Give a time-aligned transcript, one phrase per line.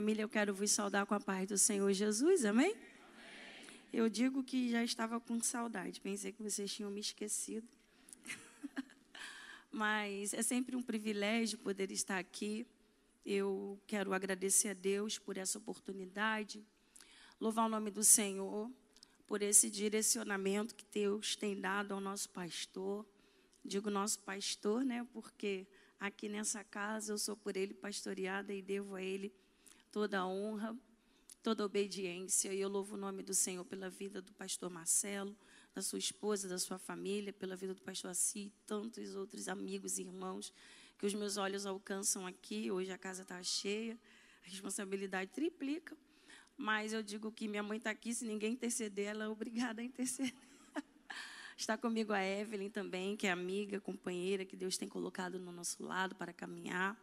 [0.00, 2.70] família, eu quero vos saudar com a paz do Senhor Jesus, amém?
[2.70, 2.82] amém?
[3.92, 7.68] Eu digo que já estava com saudade, pensei que vocês tinham me esquecido.
[9.70, 12.66] Mas é sempre um privilégio poder estar aqui.
[13.26, 16.64] Eu quero agradecer a Deus por essa oportunidade,
[17.38, 18.72] louvar o nome do Senhor
[19.26, 23.04] por esse direcionamento que Deus tem dado ao nosso pastor.
[23.62, 25.06] Digo nosso pastor, né?
[25.12, 25.66] Porque
[26.00, 29.30] aqui nessa casa eu sou por ele pastoreada e devo a ele
[29.90, 30.76] toda a honra,
[31.42, 32.52] toda a obediência.
[32.52, 35.36] E eu louvo o nome do Senhor pela vida do pastor Marcelo,
[35.74, 39.98] da sua esposa, da sua família, pela vida do pastor Assi e tantos outros amigos
[39.98, 40.52] e irmãos
[40.98, 42.70] que os meus olhos alcançam aqui.
[42.70, 43.98] Hoje a casa está cheia,
[44.44, 45.96] a responsabilidade triplica.
[46.56, 49.84] Mas eu digo que minha mãe está aqui, se ninguém interceder, ela é obrigada a
[49.84, 50.34] interceder.
[51.56, 55.82] Está comigo a Evelyn também, que é amiga, companheira, que Deus tem colocado no nosso
[55.82, 56.98] lado para caminhar.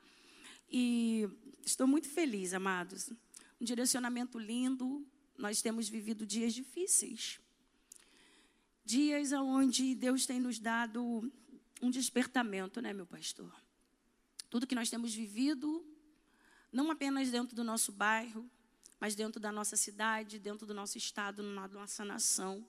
[0.70, 1.30] E
[1.66, 3.12] estou muito feliz, amados.
[3.60, 5.06] Um direcionamento lindo.
[5.38, 7.40] Nós temos vivido dias difíceis.
[8.84, 11.32] Dias onde Deus tem nos dado
[11.82, 13.54] um despertamento, né, meu pastor?
[14.50, 15.86] Tudo que nós temos vivido,
[16.72, 18.50] não apenas dentro do nosso bairro,
[19.00, 22.66] mas dentro da nossa cidade, dentro do nosso estado, na nossa nação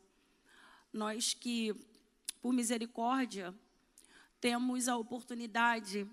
[0.92, 1.74] nós que,
[2.40, 3.54] por misericórdia,
[4.40, 6.08] temos a oportunidade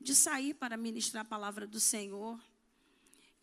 [0.00, 2.40] de sair para ministrar a palavra do Senhor.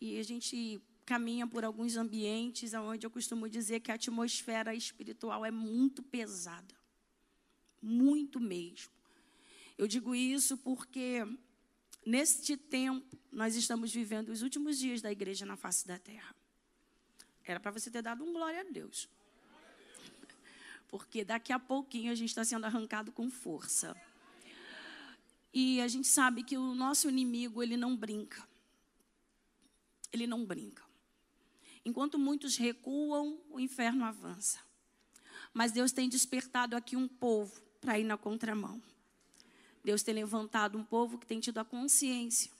[0.00, 5.44] E a gente caminha por alguns ambientes onde eu costumo dizer que a atmosfera espiritual
[5.44, 6.74] é muito pesada.
[7.82, 8.92] Muito mesmo.
[9.76, 11.26] Eu digo isso porque
[12.06, 16.34] neste tempo nós estamos vivendo os últimos dias da igreja na face da terra.
[17.42, 19.08] Era para você ter dado um glória a Deus
[20.94, 23.96] porque daqui a pouquinho a gente está sendo arrancado com força.
[25.54, 28.42] E a gente sabe que o nosso inimigo, ele não brinca.
[30.12, 30.82] Ele não brinca.
[31.84, 34.58] Enquanto muitos recuam, o inferno avança.
[35.52, 38.82] Mas Deus tem despertado aqui um povo para ir na contramão.
[39.84, 42.50] Deus tem levantado um povo que tem tido a consciência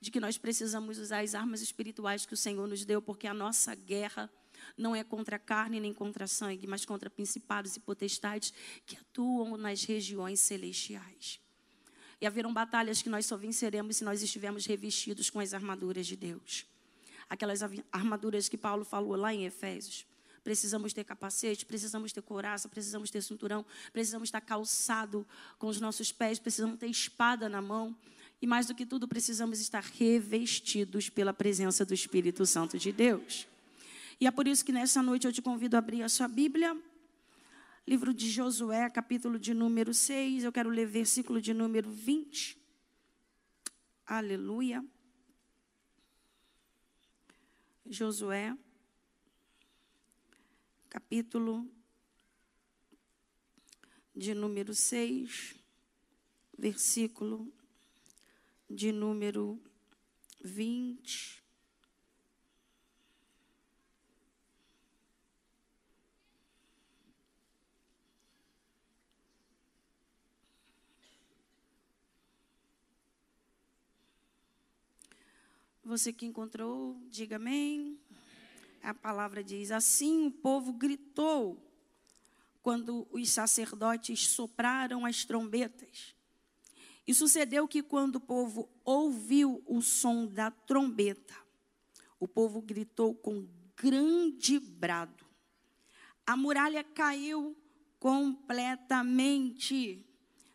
[0.00, 3.32] de que nós precisamos usar as armas espirituais que o Senhor nos deu, porque a
[3.32, 4.28] nossa guerra
[4.76, 8.52] não é contra carne nem contra sangue, mas contra principados e potestades
[8.84, 11.43] que atuam nas regiões celestiais.
[12.20, 16.16] E haverão batalhas que nós só venceremos se nós estivermos revestidos com as armaduras de
[16.16, 16.66] Deus.
[17.28, 17.60] Aquelas
[17.92, 20.06] armaduras que Paulo falou lá em Efésios.
[20.42, 25.26] Precisamos ter capacete, precisamos ter couraça, precisamos ter cinturão, precisamos estar calçado
[25.58, 27.96] com os nossos pés, precisamos ter espada na mão.
[28.42, 33.48] E mais do que tudo, precisamos estar revestidos pela presença do Espírito Santo de Deus.
[34.20, 36.76] E é por isso que nessa noite eu te convido a abrir a sua Bíblia.
[37.86, 40.44] Livro de Josué, capítulo de número 6.
[40.44, 42.56] Eu quero ler versículo de número 20.
[44.06, 44.82] Aleluia.
[47.86, 48.56] Josué,
[50.88, 51.70] capítulo
[54.14, 55.54] de número 6,
[56.56, 57.52] versículo
[58.70, 59.60] de número
[60.42, 61.43] 20.
[75.84, 78.00] Você que encontrou, diga amém.
[78.82, 81.62] A palavra diz: Assim o povo gritou
[82.62, 86.14] quando os sacerdotes sopraram as trombetas.
[87.06, 91.34] E sucedeu que quando o povo ouviu o som da trombeta,
[92.18, 93.46] o povo gritou com
[93.76, 95.26] grande brado.
[96.26, 97.54] A muralha caiu
[98.00, 100.02] completamente,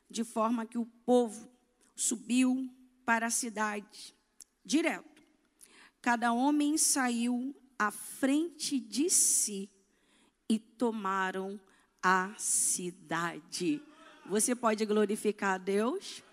[0.09, 1.47] de forma que o povo
[1.95, 2.67] subiu
[3.05, 4.15] para a cidade
[4.65, 5.08] direto
[6.01, 9.69] Cada homem saiu à frente de si
[10.47, 11.59] e tomaram
[12.01, 13.81] a cidade.
[14.25, 16.23] Você pode glorificar a Deus?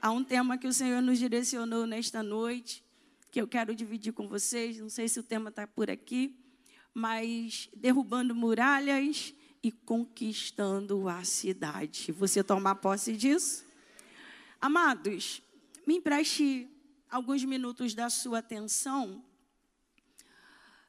[0.00, 2.82] Há um tema que o Senhor nos direcionou nesta noite,
[3.30, 4.78] que eu quero dividir com vocês.
[4.78, 6.34] Não sei se o tema está por aqui,
[6.94, 12.12] mas derrubando muralhas e conquistando a cidade.
[12.12, 13.64] Você tomar posse disso?
[14.60, 15.42] Amados,
[15.86, 16.68] me empreste
[17.10, 19.24] alguns minutos da sua atenção,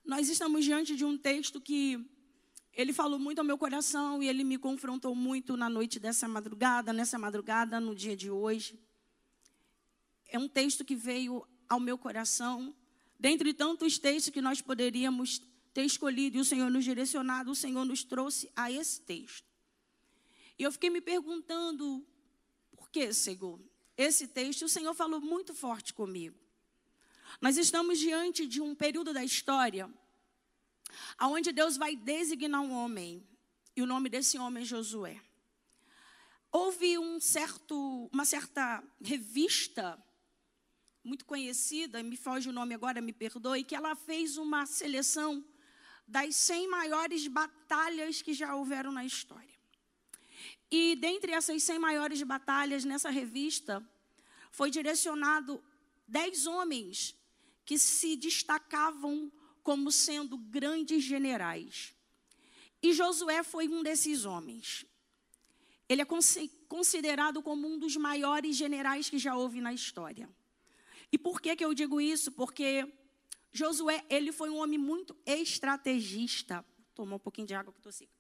[0.04, 2.00] nós estamos diante de um texto que
[2.74, 6.94] ele falou muito ao meu coração e ele me confrontou muito na noite dessa madrugada,
[6.94, 8.80] nessa madrugada, no dia de hoje.
[10.28, 12.76] É um texto que veio ao meu coração,
[13.20, 15.42] dentre tantos textos que nós poderíamos
[15.74, 19.48] ter escolhido e o Senhor nos direcionado, o Senhor nos trouxe a esse texto.
[20.58, 22.06] E eu fiquei me perguntando,
[22.76, 23.60] por que, Senhor?
[23.98, 26.38] Esse texto, o Senhor falou muito forte comigo.
[27.42, 29.92] Nós estamos diante de um período da história
[31.18, 33.28] aonde Deus vai designar um homem,
[33.76, 35.22] e o nome desse homem é Josué.
[36.52, 40.02] Houve um certo, uma certa revista
[41.04, 45.46] muito conhecida, me foge o nome agora, me perdoe, que ela fez uma seleção
[46.08, 49.57] das 100 maiores batalhas que já houveram na história.
[50.72, 53.88] E dentre essas 100 maiores batalhas nessa revista,
[54.52, 55.64] foi direcionado
[56.08, 57.16] 10 homens
[57.66, 59.32] que se destacavam
[59.64, 61.94] como sendo grandes generais.
[62.82, 64.86] E Josué foi um desses homens.
[65.90, 66.06] Ele é
[66.68, 70.30] considerado como um dos maiores generais que já houve na história.
[71.12, 72.32] E por que, que eu digo isso?
[72.32, 72.92] Porque
[73.52, 76.66] Josué, ele foi um homem muito estrategista.
[76.94, 78.17] Tomar um pouquinho de água que estou seca.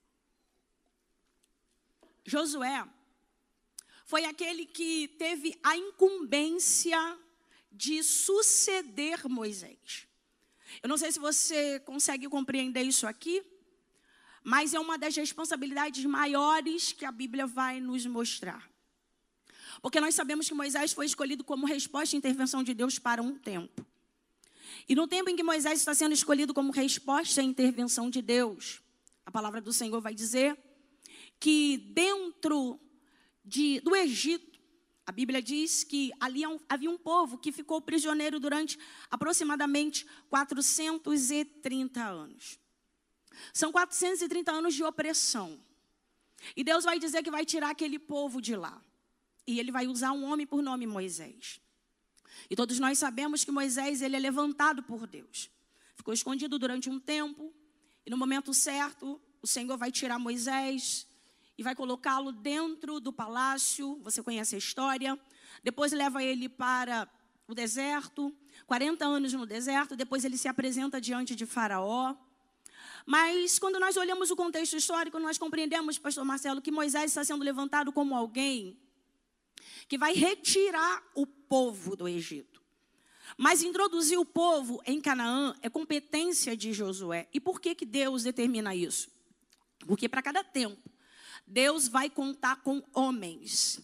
[2.27, 2.85] Josué
[4.05, 7.17] foi aquele que teve a incumbência
[7.71, 10.05] de suceder Moisés.
[10.83, 13.41] Eu não sei se você consegue compreender isso aqui,
[14.43, 18.69] mas é uma das responsabilidades maiores que a Bíblia vai nos mostrar.
[19.81, 23.39] Porque nós sabemos que Moisés foi escolhido como resposta à intervenção de Deus para um
[23.39, 23.85] tempo.
[24.89, 28.81] E no tempo em que Moisés está sendo escolhido como resposta à intervenção de Deus,
[29.25, 30.66] a palavra do Senhor vai dizer
[31.39, 32.79] que dentro
[33.43, 34.59] de, do Egito,
[35.05, 38.77] a Bíblia diz que ali havia um povo que ficou prisioneiro durante
[39.09, 42.59] aproximadamente 430 anos.
[43.53, 45.63] São 430 anos de opressão.
[46.55, 48.83] E Deus vai dizer que vai tirar aquele povo de lá.
[49.45, 51.61] E ele vai usar um homem por nome Moisés.
[52.49, 55.49] E todos nós sabemos que Moisés ele é levantado por Deus.
[55.95, 57.53] Ficou escondido durante um tempo.
[58.05, 61.06] E no momento certo, o Senhor vai tirar Moisés
[61.57, 63.99] e vai colocá-lo dentro do palácio.
[64.03, 65.19] Você conhece a história.
[65.63, 67.09] Depois leva ele para
[67.47, 68.33] o deserto.
[68.67, 69.95] 40 anos no deserto.
[69.95, 72.15] Depois ele se apresenta diante de Faraó.
[73.05, 77.43] Mas quando nós olhamos o contexto histórico, nós compreendemos, pastor Marcelo, que Moisés está sendo
[77.43, 78.77] levantado como alguém
[79.87, 82.61] que vai retirar o povo do Egito.
[83.37, 87.27] Mas introduzir o povo em Canaã é competência de Josué.
[87.33, 89.09] E por que, que Deus determina isso?
[89.85, 90.89] Porque para cada tempo,
[91.47, 93.79] Deus vai contar com homens.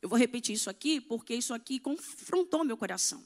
[0.00, 3.22] Eu vou repetir isso aqui, porque isso aqui confrontou meu coração.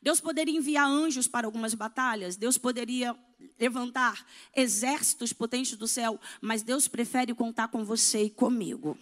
[0.00, 3.14] Deus poderia enviar anjos para algumas batalhas, Deus poderia
[3.58, 4.26] levantar
[4.56, 8.98] exércitos potentes do céu, mas Deus prefere contar com você e comigo.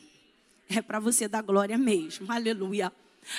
[0.68, 2.92] É para você dar glória mesmo, aleluia.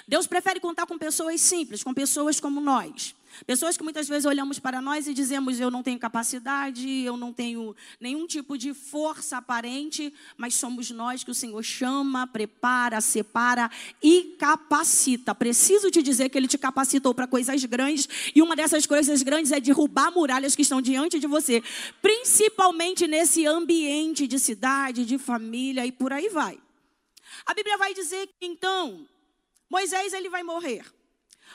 [0.07, 3.15] Deus prefere contar com pessoas simples, com pessoas como nós.
[3.45, 7.33] Pessoas que muitas vezes olhamos para nós e dizemos: eu não tenho capacidade, eu não
[7.33, 13.69] tenho nenhum tipo de força aparente, mas somos nós que o Senhor chama, prepara, separa
[14.01, 15.33] e capacita.
[15.33, 19.51] Preciso te dizer que Ele te capacitou para coisas grandes, e uma dessas coisas grandes
[19.51, 21.63] é derrubar muralhas que estão diante de você,
[22.01, 26.59] principalmente nesse ambiente de cidade, de família e por aí vai.
[27.45, 29.07] A Bíblia vai dizer que então
[29.69, 30.85] Moisés ele vai morrer.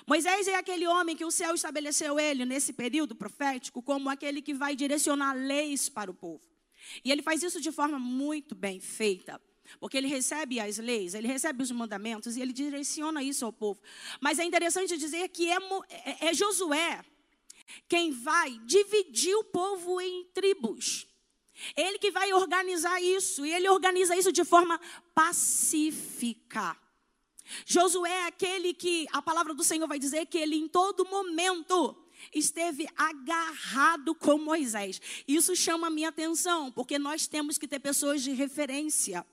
[0.07, 4.55] Moisés é aquele homem que o céu estabeleceu ele nesse período profético como aquele que
[4.55, 6.43] vai direcionar leis para o povo.
[7.05, 9.41] E ele faz isso de forma muito bem feita.
[9.81, 13.81] Porque ele recebe as leis, ele recebe os mandamentos e ele direciona isso ao povo.
[14.21, 15.57] Mas é interessante dizer que é,
[15.91, 17.05] é, é Josué
[17.89, 21.09] quem vai dividir o povo em tribos.
[21.77, 24.79] Ele que vai organizar isso, e ele organiza isso de forma
[25.15, 26.77] pacífica.
[27.65, 31.97] Josué é aquele que a palavra do Senhor vai dizer que ele em todo momento
[32.35, 35.01] esteve agarrado com Moisés.
[35.27, 39.25] Isso chama a minha atenção, porque nós temos que ter pessoas de referência.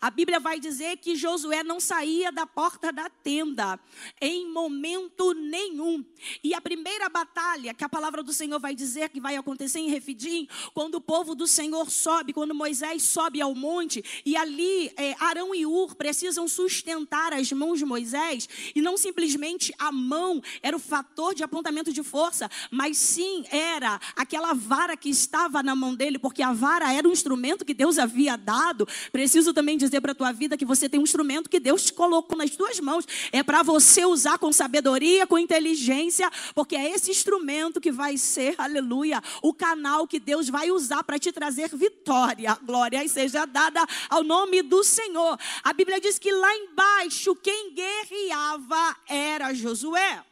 [0.00, 3.78] A Bíblia vai dizer que Josué não saía da porta da tenda
[4.20, 6.04] em momento nenhum.
[6.42, 9.88] E a primeira batalha que a palavra do Senhor vai dizer que vai acontecer em
[9.88, 15.14] Refidim, quando o povo do Senhor sobe, quando Moisés sobe ao monte, e ali é,
[15.18, 20.76] Arão e Ur precisam sustentar as mãos de Moisés, e não simplesmente a mão era
[20.76, 25.94] o fator de apontamento de força, mas sim era aquela vara que estava na mão
[25.94, 28.86] dele, porque a vara era um instrumento que Deus havia dado.
[29.12, 31.92] Preciso também dizer para a tua vida que você tem um instrumento que Deus te
[31.92, 33.04] colocou nas tuas mãos.
[33.32, 38.54] É para você usar com sabedoria, com inteligência, porque é esse instrumento que vai ser,
[38.58, 42.56] aleluia, o canal que Deus vai usar para te trazer vitória.
[42.62, 45.38] Glória seja dada ao nome do Senhor.
[45.64, 50.22] A Bíblia diz que lá embaixo quem guerreava era Josué.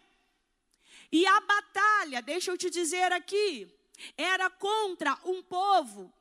[1.11, 3.67] E a batalha, deixa eu te dizer aqui,
[4.17, 6.13] era contra um povo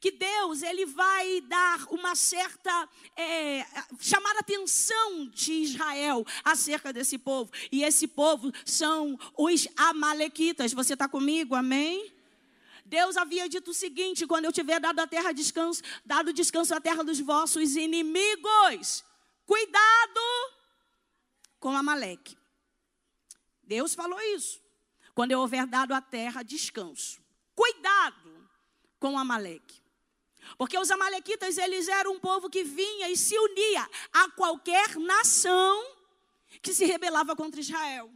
[0.00, 3.64] que Deus ele vai dar uma certa é,
[3.98, 7.50] chamar a atenção de Israel acerca desse povo.
[7.70, 10.72] E esse povo são os Amalequitas.
[10.72, 11.54] Você está comigo?
[11.54, 12.12] Amém?
[12.84, 16.80] Deus havia dito o seguinte: quando eu tiver dado a terra descanso, dado descanso à
[16.80, 19.04] terra dos vossos inimigos,
[19.46, 20.20] cuidado
[21.60, 22.36] com Amaleque.
[23.62, 24.60] Deus falou isso.
[25.14, 27.20] Quando eu houver dado a terra descanso,
[27.54, 28.27] cuidado
[28.98, 29.82] com Amaleque.
[30.56, 35.96] Porque os amalequitas, eles eram um povo que vinha e se unia a qualquer nação
[36.62, 38.10] que se rebelava contra Israel.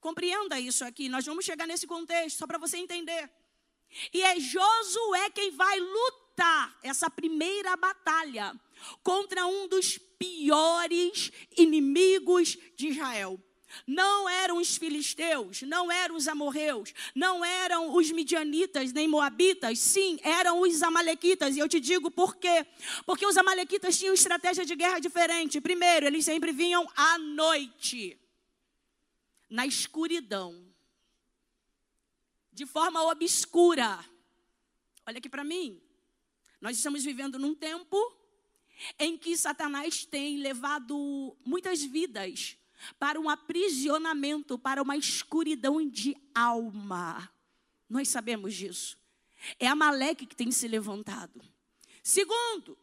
[0.00, 3.30] Compreenda isso aqui, nós vamos chegar nesse contexto, só para você entender.
[4.12, 8.58] E é Josué quem vai lutar essa primeira batalha
[9.02, 13.40] contra um dos piores inimigos de Israel.
[13.86, 20.18] Não eram os filisteus, não eram os amorreus, não eram os midianitas nem moabitas, sim,
[20.22, 21.56] eram os amalequitas.
[21.56, 22.66] E eu te digo por quê?
[23.04, 25.60] Porque os amalequitas tinham estratégia de guerra diferente.
[25.60, 28.18] Primeiro, eles sempre vinham à noite,
[29.48, 30.64] na escuridão,
[32.52, 34.04] de forma obscura.
[35.06, 35.80] Olha aqui para mim.
[36.60, 37.96] Nós estamos vivendo num tempo
[38.98, 42.56] em que Satanás tem levado muitas vidas
[42.98, 47.30] para um aprisionamento, para uma escuridão de alma.
[47.88, 48.96] Nós sabemos disso.
[49.58, 51.40] É Amaleque que tem se levantado.
[52.02, 52.76] Segundo,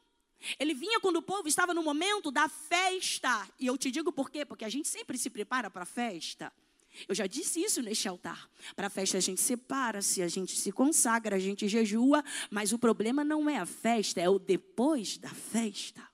[0.58, 3.48] ele vinha quando o povo estava no momento da festa.
[3.60, 4.46] E eu te digo por quê?
[4.46, 6.52] Porque a gente sempre se prepara para a festa.
[7.08, 8.50] Eu já disse isso neste altar.
[8.76, 12.80] Para a festa a gente separa-se, a gente se consagra, a gente jejua, mas o
[12.80, 16.08] problema não é a festa, é o depois da festa.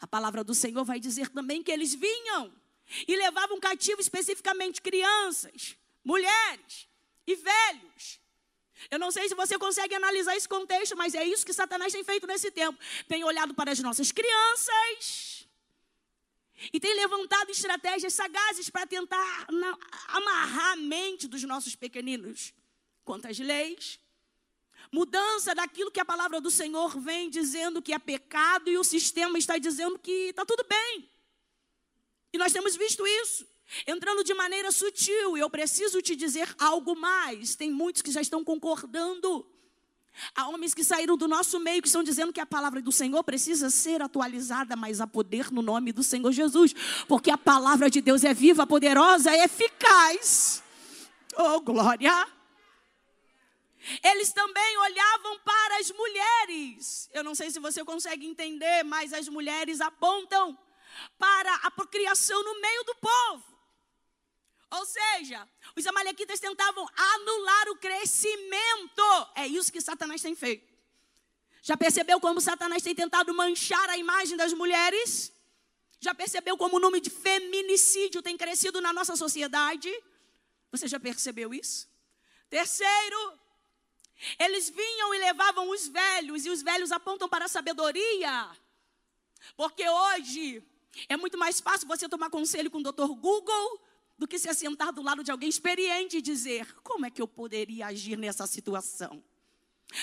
[0.00, 2.52] A palavra do Senhor vai dizer também que eles vinham
[3.06, 6.88] e levavam cativo especificamente crianças, mulheres
[7.26, 8.20] e velhos.
[8.90, 12.04] Eu não sei se você consegue analisar esse contexto, mas é isso que Satanás tem
[12.04, 12.78] feito nesse tempo.
[13.08, 15.46] Tem olhado para as nossas crianças
[16.72, 19.46] e tem levantado estratégias sagazes para tentar
[20.08, 22.54] amarrar a mente dos nossos pequeninos.
[23.04, 24.00] Quantas leis,
[24.90, 29.38] mudança daquilo que a palavra do Senhor vem dizendo que é pecado e o sistema
[29.38, 31.08] está dizendo que está tudo bem.
[32.32, 33.46] E nós temos visto isso,
[33.86, 35.36] entrando de maneira sutil.
[35.36, 37.54] E eu preciso te dizer algo mais.
[37.54, 39.46] Tem muitos que já estão concordando.
[40.34, 43.22] Há homens que saíram do nosso meio que estão dizendo que a palavra do Senhor
[43.22, 46.74] precisa ser atualizada, mas a poder no nome do Senhor Jesus,
[47.06, 50.62] porque a palavra de Deus é viva, poderosa, é eficaz.
[51.36, 52.26] Oh, glória!
[54.02, 57.08] Eles também olhavam para as mulheres.
[57.12, 60.58] Eu não sei se você consegue entender, mas as mulheres apontam
[61.18, 63.56] para a procriação no meio do povo.
[64.70, 69.02] Ou seja, os amalequitas tentavam anular o crescimento.
[69.34, 70.74] É isso que Satanás tem feito.
[71.62, 75.32] Já percebeu como Satanás tem tentado manchar a imagem das mulheres?
[76.00, 79.92] Já percebeu como o número de feminicídio tem crescido na nossa sociedade?
[80.70, 81.88] Você já percebeu isso?
[82.50, 83.38] Terceiro,
[84.38, 88.48] eles vinham e levavam os velhos, e os velhos apontam para a sabedoria.
[89.56, 90.62] Porque hoje
[91.08, 93.08] é muito mais fácil você tomar conselho com o Dr.
[93.20, 93.80] Google
[94.18, 97.28] do que se assentar do lado de alguém experiente e dizer: como é que eu
[97.28, 99.22] poderia agir nessa situação?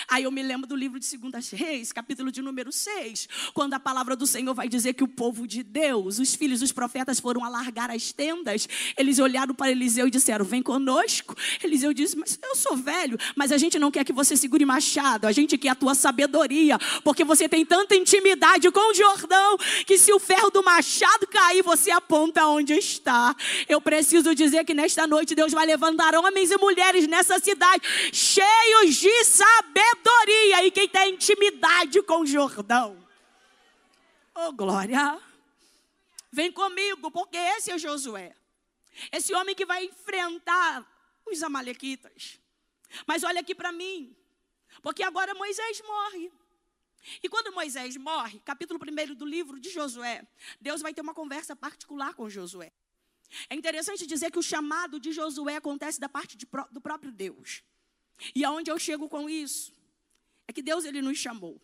[0.07, 3.79] Aí eu me lembro do livro de Segundas Reis, capítulo de número 6, quando a
[3.79, 7.43] palavra do Senhor vai dizer que o povo de Deus, os filhos dos profetas foram
[7.43, 8.67] alargar as tendas.
[8.97, 11.35] Eles olharam para Eliseu e disseram: Vem conosco.
[11.63, 15.27] Eliseu disse: Mas eu sou velho, mas a gente não quer que você segure machado,
[15.27, 19.97] a gente quer a tua sabedoria, porque você tem tanta intimidade com o Jordão que
[19.97, 23.35] se o ferro do machado cair, você aponta onde está.
[23.67, 28.95] Eu preciso dizer que nesta noite Deus vai levantar homens e mulheres nessa cidade cheios
[28.95, 33.03] de sabedoria sabedoria e quem tem intimidade com o Jordão.
[34.35, 35.19] Oh, glória!
[36.31, 38.35] Vem comigo, porque esse é Josué.
[39.11, 40.85] Esse homem que vai enfrentar
[41.25, 42.39] os amalequitas.
[43.07, 44.15] Mas olha aqui para mim,
[44.81, 46.31] porque agora Moisés morre.
[47.21, 50.25] E quando Moisés morre, capítulo 1 do livro de Josué,
[50.61, 52.71] Deus vai ter uma conversa particular com Josué.
[53.49, 57.63] É interessante dizer que o chamado de Josué acontece da parte de, do próprio Deus.
[58.35, 59.73] E aonde eu chego com isso?
[60.47, 61.61] É que Deus ele nos chamou.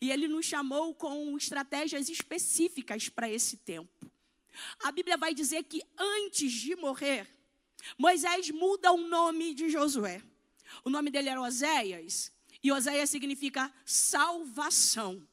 [0.00, 4.10] E ele nos chamou com estratégias específicas para esse tempo.
[4.82, 7.28] A Bíblia vai dizer que antes de morrer,
[7.98, 10.22] Moisés muda o nome de Josué.
[10.84, 15.26] O nome dele era Oséias, e Oséias significa salvação.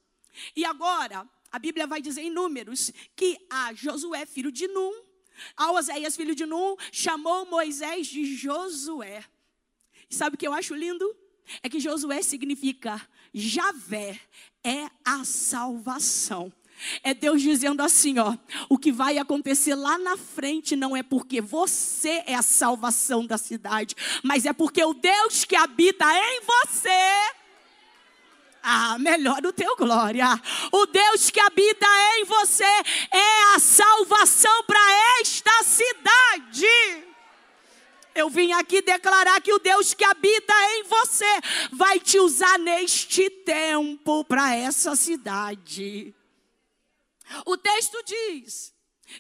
[0.56, 5.04] E agora, a Bíblia vai dizer em Números que a Josué, filho de Num,
[5.56, 9.24] a Oséias, filho de Num, chamou Moisés de Josué.
[10.12, 11.16] Sabe o que eu acho lindo?
[11.64, 13.02] É que Josué significa
[13.34, 14.20] Javé
[14.64, 16.52] é a salvação.
[17.04, 18.36] É Deus dizendo assim, ó,
[18.68, 23.38] o que vai acontecer lá na frente não é porque você é a salvação da
[23.38, 27.32] cidade, mas é porque o Deus que habita em você
[28.64, 30.28] ah, melhor o teu glória.
[30.72, 31.88] O Deus que habita
[32.18, 34.80] em você é a salvação para
[35.20, 37.11] esta cidade.
[38.14, 41.26] Eu vim aqui declarar que o Deus que habita em você
[41.72, 46.14] vai te usar neste tempo para essa cidade.
[47.46, 48.74] O texto diz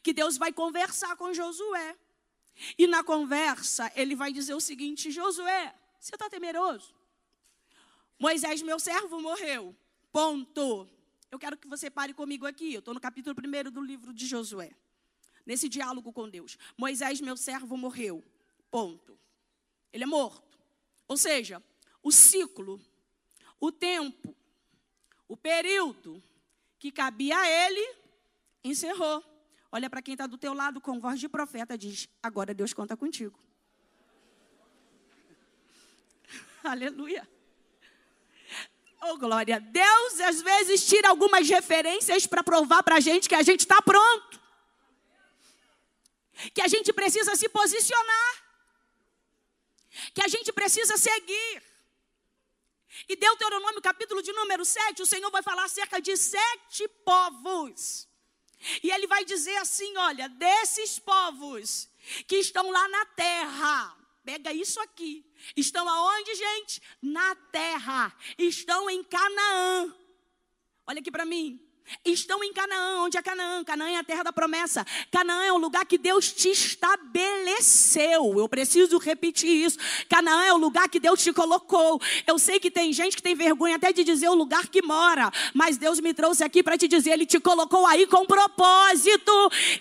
[0.03, 1.95] que Deus vai conversar com Josué.
[2.77, 6.93] E na conversa, ele vai dizer o seguinte: Josué, você está temeroso?
[8.19, 9.75] Moisés, meu servo, morreu.
[10.11, 10.87] Ponto.
[11.31, 12.73] Eu quero que você pare comigo aqui.
[12.73, 14.71] Eu estou no capítulo 1 do livro de Josué.
[15.45, 16.57] Nesse diálogo com Deus.
[16.77, 18.23] Moisés, meu servo, morreu.
[18.71, 19.19] Ponto.
[19.93, 20.57] Ele é morto.
[21.07, 21.61] Ou seja,
[22.01, 22.81] o ciclo,
[23.59, 24.33] o tempo,
[25.27, 26.23] o período
[26.79, 27.95] que cabia a ele,
[28.63, 29.23] encerrou.
[29.71, 32.95] Olha para quem está do teu lado com voz de profeta, diz: agora Deus conta
[32.95, 33.37] contigo.
[36.63, 37.27] Aleluia.
[39.03, 39.59] Oh, glória.
[39.59, 43.81] Deus às vezes tira algumas referências para provar para a gente que a gente está
[43.81, 44.39] pronto.
[46.53, 48.50] Que a gente precisa se posicionar.
[50.13, 51.63] Que a gente precisa seguir.
[53.07, 58.07] E Deuteronômio, capítulo de número 7, o Senhor vai falar acerca de sete povos.
[58.83, 61.89] E ele vai dizer assim: olha, desses povos
[62.27, 65.25] que estão lá na terra, pega isso aqui.
[65.55, 66.81] Estão aonde, gente?
[67.01, 68.15] Na terra.
[68.37, 69.95] Estão em Canaã.
[70.85, 71.59] Olha aqui para mim.
[72.05, 73.03] Estão em Canaã.
[73.03, 73.63] Onde é Canaã?
[73.63, 74.85] Canaã é a terra da promessa.
[75.11, 78.39] Canaã é o lugar que Deus te estabeleceu.
[78.39, 79.77] Eu preciso repetir isso.
[80.09, 82.01] Canaã é o lugar que Deus te colocou.
[82.25, 85.31] Eu sei que tem gente que tem vergonha até de dizer o lugar que mora,
[85.53, 89.31] mas Deus me trouxe aqui para te dizer, ele te colocou aí com propósito.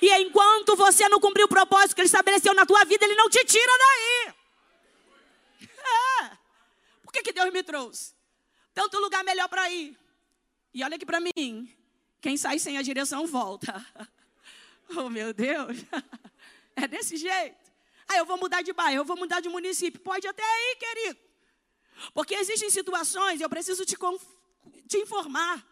[0.02, 3.29] E enquanto você não cumprir o propósito que ele estabeleceu na tua vida, ele não
[3.29, 4.35] te tira daí.
[6.22, 6.31] É.
[7.05, 8.12] Por que, que Deus me trouxe?
[8.74, 9.96] Tanto lugar melhor para ir.
[10.72, 11.80] E olha aqui para mim.
[12.20, 13.85] Quem sai sem a direção volta.
[14.96, 15.76] Oh, meu Deus.
[16.74, 17.70] É desse jeito.
[18.09, 20.00] Ah, eu vou mudar de bairro, eu vou mudar de município.
[20.00, 21.18] Pode até ir, querido.
[22.14, 23.96] Porque existem situações, eu preciso te,
[24.88, 25.64] te informar,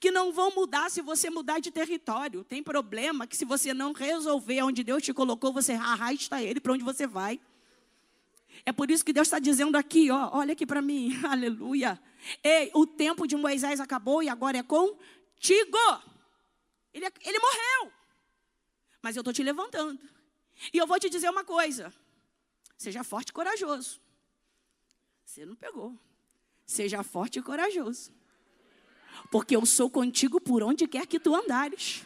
[0.00, 2.44] que não vão mudar se você mudar de território.
[2.44, 6.72] Tem problema que se você não resolver onde Deus te colocou, você arrasta ele para
[6.72, 7.40] onde você vai.
[8.66, 12.00] É por isso que Deus está dizendo aqui, ó, olha aqui para mim, aleluia.
[12.42, 14.62] Ei, o tempo de Moisés acabou e agora é
[15.38, 15.78] contigo.
[16.92, 17.92] Ele, ele morreu.
[19.00, 20.00] Mas eu estou te levantando.
[20.72, 21.94] E eu vou te dizer uma coisa.
[22.76, 24.00] Seja forte e corajoso.
[25.24, 25.96] Você não pegou.
[26.66, 28.12] Seja forte e corajoso.
[29.30, 32.04] Porque eu sou contigo por onde quer que tu andares.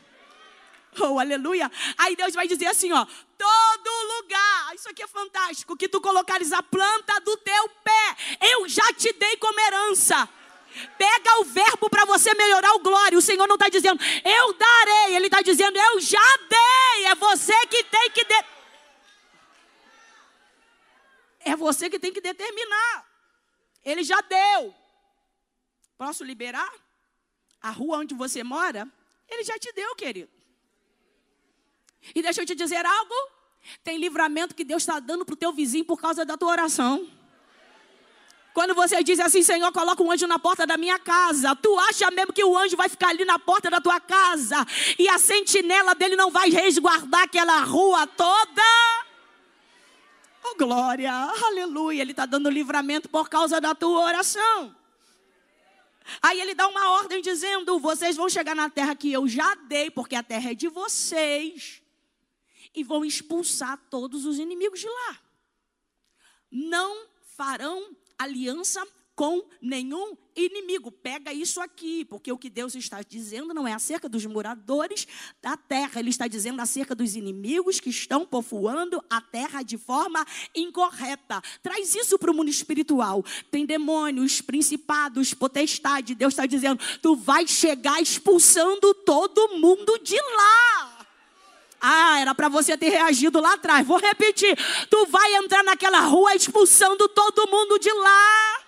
[1.00, 1.70] Oh, aleluia.
[1.96, 3.06] Aí Deus vai dizer assim, ó,
[3.38, 8.68] todo lugar, isso aqui é fantástico, que tu colocares a planta do teu pé, eu
[8.68, 10.28] já te dei como herança.
[10.96, 13.18] Pega o verbo para você melhorar o glória.
[13.18, 15.16] O Senhor não está dizendo, eu darei.
[15.16, 17.04] Ele está dizendo, eu já dei.
[17.06, 18.24] É você que tem que.
[18.24, 18.44] De...
[21.40, 23.06] É você que tem que determinar.
[23.84, 24.74] Ele já deu.
[25.98, 26.72] Posso liberar?
[27.60, 28.88] A rua onde você mora,
[29.28, 30.30] ele já te deu, querido.
[32.14, 33.14] E deixa eu te dizer algo:
[33.84, 37.08] tem livramento que Deus está dando para o teu vizinho por causa da tua oração.
[38.52, 42.10] Quando você diz assim, Senhor, coloca um anjo na porta da minha casa, tu acha
[42.10, 44.66] mesmo que o anjo vai ficar ali na porta da tua casa
[44.98, 48.62] e a sentinela dele não vai resguardar aquela rua toda?
[50.44, 54.76] Oh, glória, aleluia, ele está dando livramento por causa da tua oração.
[56.20, 59.90] Aí ele dá uma ordem dizendo: vocês vão chegar na terra que eu já dei,
[59.90, 61.80] porque a terra é de vocês
[62.74, 65.18] e vão expulsar todos os inimigos de lá.
[66.50, 70.90] Não farão aliança com nenhum inimigo.
[70.90, 75.06] Pega isso aqui, porque o que Deus está dizendo não é acerca dos moradores
[75.42, 80.26] da terra, ele está dizendo acerca dos inimigos que estão povoando a terra de forma
[80.54, 81.42] incorreta.
[81.62, 83.24] Traz isso para o mundo espiritual.
[83.50, 86.14] Tem demônios, principados, potestade.
[86.14, 90.91] Deus está dizendo: tu vai chegar expulsando todo mundo de lá.
[91.82, 93.86] Ah, era para você ter reagido lá atrás.
[93.86, 94.56] Vou repetir.
[94.88, 98.60] Tu vai entrar naquela rua expulsando todo mundo de lá.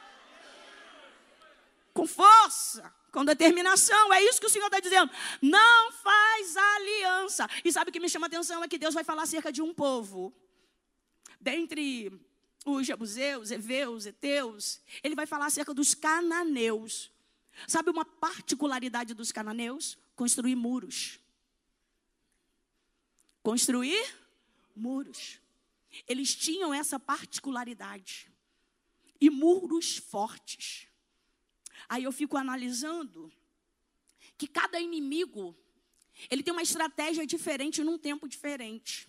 [1.93, 4.13] Com força, com determinação.
[4.13, 5.11] É isso que o Senhor está dizendo.
[5.41, 7.49] Não faz aliança.
[7.65, 8.65] E sabe o que me chama a atenção?
[8.65, 10.35] É que Deus vai falar acerca de um povo.
[11.41, 12.13] Dentre
[12.67, 17.13] os jebuseus, heveus, eteus, ele vai falar acerca dos cananeus.
[17.69, 19.97] Sabe uma particularidade dos cananeus?
[20.17, 21.21] construir muros.
[23.45, 24.03] Construir
[24.75, 25.39] muros.
[26.09, 28.33] Eles tinham essa particularidade.
[29.21, 30.89] E muros fortes.
[31.87, 33.31] Aí eu fico analisando
[34.39, 35.55] que cada inimigo
[36.31, 39.07] ele tem uma estratégia diferente num tempo diferente.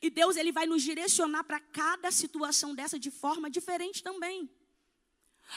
[0.00, 4.48] E Deus ele vai nos direcionar para cada situação dessa de forma diferente também.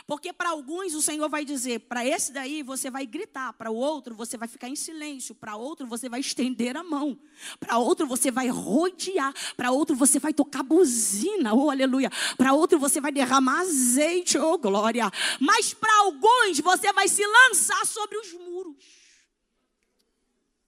[0.05, 3.75] Porque para alguns o Senhor vai dizer, para esse daí você vai gritar, para o
[3.75, 7.17] outro você vai ficar em silêncio, para outro você vai estender a mão,
[7.59, 12.77] para outro você vai rodear, para outro você vai tocar buzina, oh aleluia, para outro
[12.77, 15.09] você vai derramar azeite, oh glória.
[15.39, 18.75] Mas para alguns você vai se lançar sobre os muros.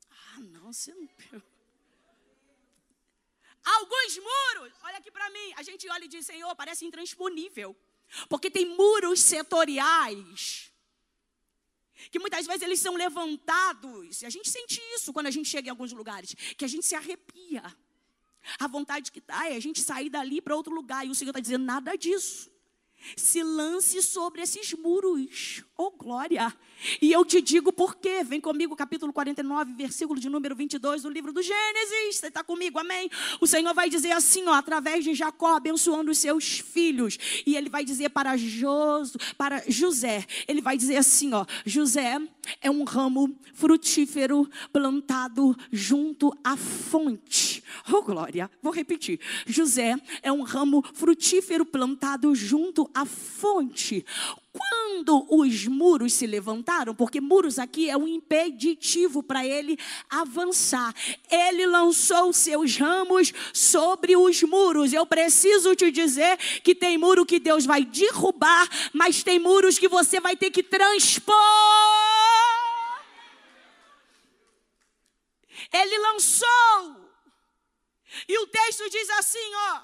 [0.10, 1.08] Ah, não, você não
[3.68, 7.76] Alguns muros, olha aqui para mim, a gente olha e diz, Senhor, parece intransponível.
[8.30, 10.72] Porque tem muros setoriais
[12.12, 14.22] que muitas vezes eles são levantados.
[14.22, 16.86] E a gente sente isso quando a gente chega em alguns lugares, que a gente
[16.86, 17.63] se arrepia.
[18.60, 21.06] A vontade que dá é a gente sair dali para outro lugar.
[21.06, 22.50] E o Senhor está dizendo nada disso
[23.15, 25.63] se lance sobre esses muros.
[25.80, 26.52] Oh, glória!
[27.00, 28.24] E eu te digo por quê.
[28.24, 32.16] Vem comigo, capítulo 49, versículo de número 22 do livro do Gênesis.
[32.16, 33.12] Você está comigo, amém?
[33.40, 37.20] O Senhor vai dizer assim, ó, através de Jacó, abençoando os seus filhos.
[37.46, 42.20] E ele vai dizer para, Jos, para José, ele vai dizer assim, ó, José
[42.60, 47.63] é um ramo frutífero plantado junto à fonte.
[47.92, 48.50] Oh, glória!
[48.63, 49.20] Vou repetir.
[49.46, 54.04] José é um ramo frutífero plantado junto à fonte.
[54.52, 59.78] Quando os muros se levantaram, porque muros aqui é um impeditivo para ele
[60.10, 60.94] avançar,
[61.30, 64.94] ele lançou seus ramos sobre os muros.
[64.94, 69.88] Eu preciso te dizer que tem muro que Deus vai derrubar, mas tem muros que
[69.88, 71.36] você vai ter que transpor.
[75.72, 77.12] Ele lançou.
[78.28, 79.82] E o texto diz assim, ó: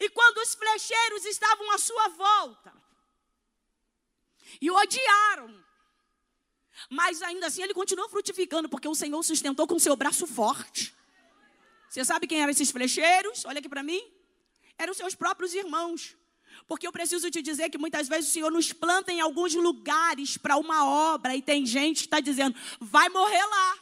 [0.00, 2.83] E quando os flecheiros estavam à sua volta,
[4.60, 5.64] e odiaram,
[6.90, 10.94] mas ainda assim ele continuou frutificando, porque o Senhor sustentou com seu braço forte.
[11.88, 13.44] Você sabe quem eram esses flecheiros?
[13.44, 14.02] Olha aqui para mim.
[14.76, 16.16] Eram seus próprios irmãos.
[16.66, 20.36] Porque eu preciso te dizer que muitas vezes o Senhor nos planta em alguns lugares
[20.36, 23.78] para uma obra e tem gente que está dizendo, vai morrer lá.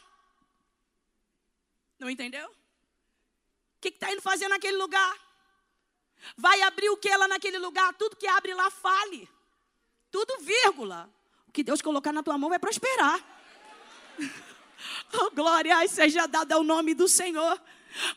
[1.99, 2.47] Não entendeu?
[2.47, 5.17] O que está indo fazer naquele lugar?
[6.37, 7.93] Vai abrir o que lá naquele lugar?
[7.95, 9.29] Tudo que abre lá fale.
[10.13, 11.09] Tudo vírgula.
[11.47, 13.19] O que Deus colocar na tua mão vai prosperar.
[15.13, 17.57] Oh, glória seja dada ao nome do Senhor.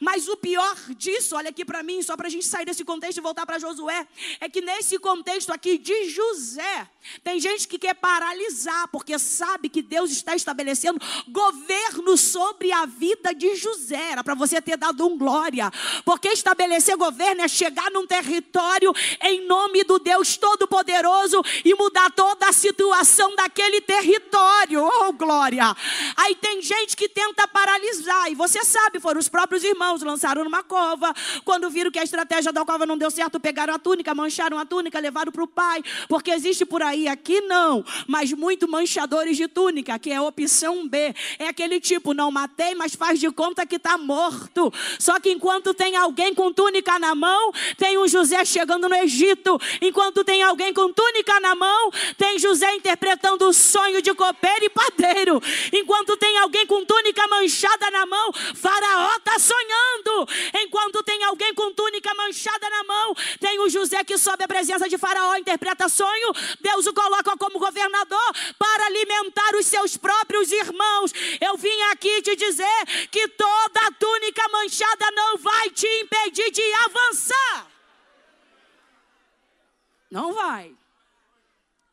[0.01, 3.19] Mas o pior disso, olha aqui para mim, só para a gente sair desse contexto
[3.19, 4.07] e voltar para Josué,
[4.41, 6.89] é que nesse contexto aqui de José,
[7.23, 13.35] tem gente que quer paralisar, porque sabe que Deus está estabelecendo governo sobre a vida
[13.35, 14.12] de José.
[14.12, 15.71] Era para você ter dado um glória,
[16.05, 22.49] porque estabelecer governo é chegar num território em nome do Deus Todo-Poderoso e mudar toda
[22.49, 24.85] a situação daquele território.
[24.85, 25.77] Oh, glória!
[26.17, 30.62] Aí tem gente que tenta paralisar, e você sabe, foram os próprios irmãos, lançaram numa
[30.62, 31.12] cova.
[31.44, 34.64] Quando viram que a estratégia da cova não deu certo, pegaram a túnica, mancharam a
[34.64, 35.83] túnica, levaram para o pai.
[36.09, 40.88] Porque existe por aí, aqui não, mas muito manchadores de túnica, que é a opção
[40.88, 41.14] B.
[41.38, 44.72] É aquele tipo, não matei, mas faz de conta que está morto.
[44.98, 49.61] Só que enquanto tem alguém com túnica na mão, tem um José chegando no Egito.
[49.81, 54.70] Enquanto tem alguém com túnica na mão, tem José interpretando o sonho de copeiro e
[54.70, 55.42] padeiro.
[55.72, 60.29] Enquanto tem alguém com túnica manchada na mão, Faraó está sonhando.
[60.62, 64.88] Enquanto tem alguém com túnica manchada na mão, tem o José que sobe a presença
[64.88, 66.33] de Faraó, interpreta sonho.
[66.61, 71.12] Deus o coloca como governador para alimentar os seus próprios irmãos.
[71.40, 77.66] Eu vim aqui te dizer que toda túnica manchada não vai te impedir de avançar.
[80.11, 80.75] Não vai.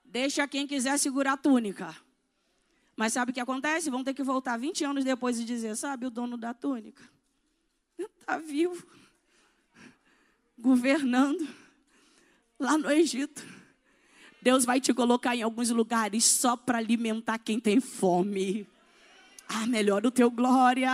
[0.04, 1.96] Deixa quem quiser segurar a túnica.
[2.96, 3.90] Mas sabe o que acontece?
[3.90, 7.13] Vão ter que voltar 20 anos depois e dizer: sabe o dono da túnica?
[7.98, 8.86] Está vivo,
[10.58, 11.48] governando
[12.60, 13.46] lá no Egito.
[14.42, 18.68] Deus vai te colocar em alguns lugares só para alimentar quem tem fome.
[19.48, 20.90] Ah, melhor o teu glória.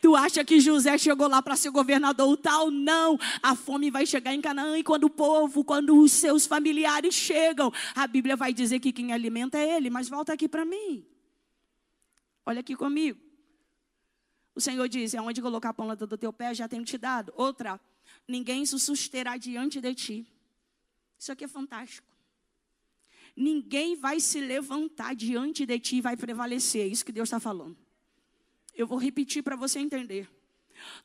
[0.00, 2.70] Tu acha que José chegou lá para ser governador tal?
[2.70, 3.18] Não.
[3.42, 7.72] A fome vai chegar em Canaã e quando o povo, quando os seus familiares chegam,
[7.94, 9.88] a Bíblia vai dizer que quem alimenta é ele.
[9.88, 11.06] Mas volta aqui para mim.
[12.44, 13.27] Olha aqui comigo.
[14.58, 17.32] O Senhor diz: Aonde colocar a ponta do teu pé, já tenho te dado.
[17.36, 17.80] Outra,
[18.26, 20.26] ninguém se susterá diante de ti.
[21.16, 22.08] Isso aqui é fantástico.
[23.36, 26.82] ninguém vai se levantar diante de ti e vai prevalecer.
[26.82, 27.76] É isso que Deus está falando.
[28.74, 30.28] Eu vou repetir para você entender.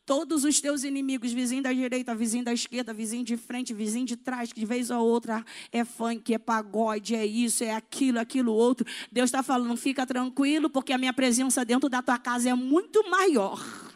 [0.06, 4.16] Todos os teus inimigos, vizinho da direita, vizinho da esquerda, vizinho de frente, vizinho de
[4.16, 8.54] trás, que de vez ou outra é funk, é pagode, é isso, é aquilo, aquilo
[8.54, 8.86] outro.
[9.12, 13.10] Deus está falando, fica tranquilo, porque a minha presença dentro da tua casa é muito
[13.10, 13.93] maior.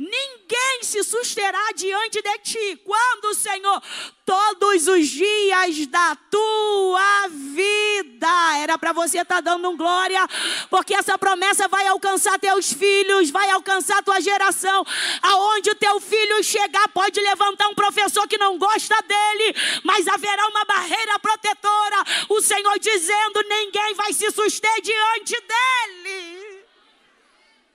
[0.00, 2.80] Ninguém se susterá diante de ti.
[2.86, 3.82] Quando, Senhor?
[4.24, 8.56] Todos os dias da tua vida.
[8.58, 10.26] Era para você estar tá dando glória,
[10.70, 14.86] porque essa promessa vai alcançar teus filhos, vai alcançar tua geração.
[15.20, 20.48] Aonde o teu filho chegar, pode levantar um professor que não gosta dele, mas haverá
[20.48, 22.04] uma barreira protetora.
[22.30, 26.39] O Senhor dizendo: ninguém vai se suster diante dele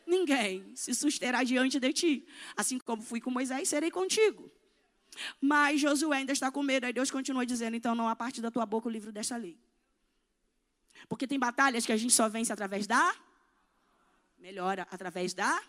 [0.06, 2.28] ninguém se susterá diante de ti.
[2.56, 4.52] Assim como fui com Moisés, serei contigo.
[5.40, 6.86] Mas Josué ainda está com medo.
[6.86, 9.58] Aí Deus continua dizendo: então não há parte da tua boca o livro desta lei.
[11.08, 13.16] Porque tem batalhas que a gente só vence através da.
[14.38, 15.62] Melhora, através da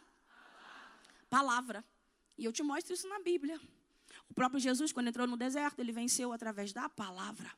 [1.30, 1.84] palavra.
[2.36, 3.60] E eu te mostro isso na Bíblia.
[4.28, 7.50] O próprio Jesus, quando entrou no deserto, ele venceu através da palavra.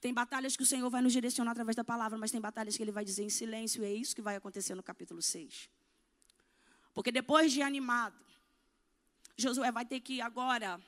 [0.00, 2.82] Tem batalhas que o Senhor vai nos direcionar através da palavra, mas tem batalhas que
[2.82, 5.68] ele vai dizer em silêncio, e é isso que vai acontecer no capítulo 6.
[6.94, 8.18] Porque depois de animado,
[9.36, 10.80] Josué vai ter que agora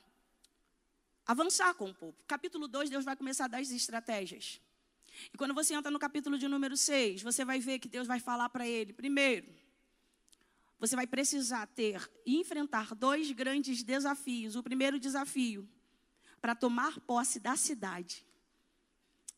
[1.25, 2.17] avançar com o povo.
[2.27, 4.59] Capítulo 2, Deus vai começar a dar as estratégias.
[5.33, 8.19] E quando você entra no capítulo de número 6, você vai ver que Deus vai
[8.19, 9.53] falar para ele, primeiro,
[10.79, 14.55] você vai precisar ter e enfrentar dois grandes desafios.
[14.55, 15.69] O primeiro desafio,
[16.41, 18.25] para tomar posse da cidade,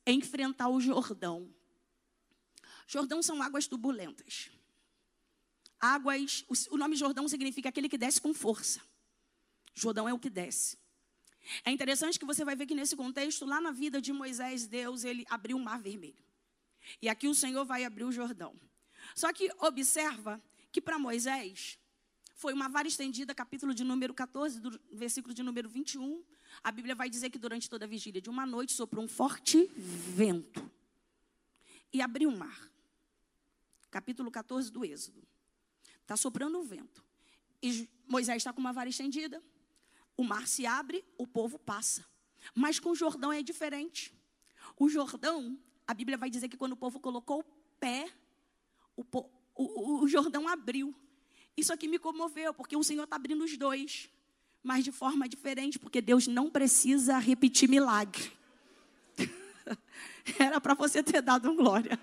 [0.06, 1.54] é enfrentar o Jordão.
[2.88, 4.52] Jordão são águas turbulentas
[5.84, 6.46] águas.
[6.72, 8.80] O nome Jordão significa aquele que desce com força.
[9.76, 10.78] Jordão é o que desce.
[11.66, 15.04] É interessante que você vai ver que nesse contexto, lá na vida de Moisés, Deus,
[15.04, 16.24] ele abriu o mar vermelho.
[17.02, 18.56] E aqui o Senhor vai abrir o Jordão.
[19.14, 21.78] Só que observa que para Moisés
[22.36, 26.24] foi uma vara estendida, capítulo de número 14, do versículo de número 21.
[26.62, 29.70] A Bíblia vai dizer que durante toda a vigília de uma noite soprou um forte
[29.76, 30.70] vento
[31.92, 32.72] e abriu o mar.
[33.90, 35.24] Capítulo 14 do Êxodo.
[36.02, 37.04] Está soprando um vento.
[37.62, 39.42] E Moisés está com uma vara estendida.
[40.18, 42.06] O mar se abre, o povo passa.
[42.54, 44.14] Mas com o Jordão é diferente.
[44.78, 47.44] O Jordão, a Bíblia vai dizer que quando o povo colocou o
[47.80, 48.12] pé,
[48.98, 49.04] o,
[49.56, 50.94] o, o Jordão abriu.
[51.56, 54.10] Isso aqui me comoveu, porque o Senhor está abrindo os dois,
[54.64, 58.32] mas de forma diferente, porque Deus não precisa repetir milagre.
[60.40, 62.00] Era para você ter dado um glória.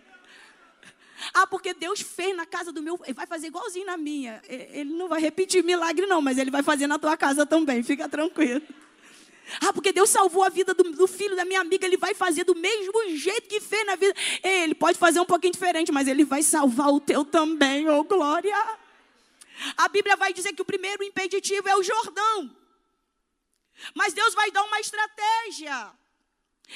[1.34, 2.98] Ah, porque Deus fez na casa do meu.
[3.04, 4.42] Ele vai fazer igualzinho na minha.
[4.48, 7.82] Ele não vai repetir milagre, não, mas ele vai fazer na tua casa também.
[7.82, 8.62] Fica tranquilo.
[9.60, 12.44] Ah, porque Deus salvou a vida do, do, filho da minha amiga, ele vai fazer
[12.44, 14.14] do mesmo jeito que fez na vida.
[14.42, 18.54] Ele pode fazer um pouquinho diferente, mas ele vai salvar o teu também, oh glória.
[19.76, 22.56] A Bíblia vai dizer que o primeiro impeditivo é o Jordão.
[23.94, 25.92] Mas Deus vai dar uma estratégia.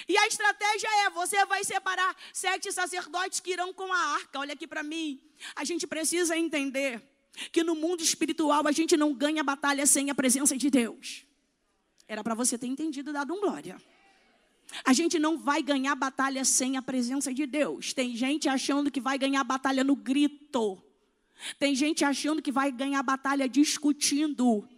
[0.08, 4.38] E a estratégia é: você vai separar sete sacerdotes que irão com a arca.
[4.38, 5.20] Olha aqui para mim.
[5.54, 7.02] A gente precisa entender
[7.52, 11.24] que no mundo espiritual a gente não ganha batalha sem a presença de Deus.
[12.06, 13.80] Era para você ter entendido e dado um glória.
[14.84, 17.92] A gente não vai ganhar batalha sem a presença de Deus.
[17.92, 20.82] Tem gente achando que vai ganhar batalha no grito.
[21.58, 24.68] Tem gente achando que vai ganhar batalha discutindo.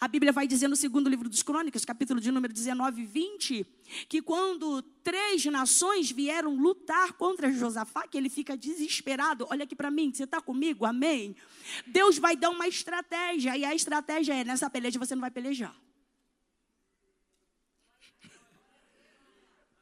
[0.00, 3.66] A Bíblia vai dizer no segundo livro dos Crônicas, capítulo de número 19 e 20,
[4.08, 9.90] que quando três nações vieram lutar contra Josafá, que ele fica desesperado, olha aqui para
[9.90, 10.84] mim, você está comigo?
[10.84, 11.34] Amém?
[11.86, 15.74] Deus vai dar uma estratégia, e a estratégia é: nessa peleja você não vai pelejar.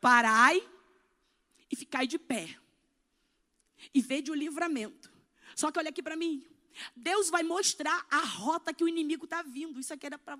[0.00, 0.66] Parai
[1.70, 2.56] e ficai de pé.
[3.94, 5.09] E vede o livramento.
[5.60, 6.34] Só que olha aqui para mim.
[6.96, 9.78] Deus vai mostrar a rota que o inimigo está vindo.
[9.78, 10.38] Isso aqui era para.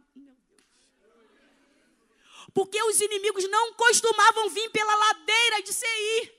[2.55, 6.35] Porque os inimigos não costumavam vir pela ladeira de Seir.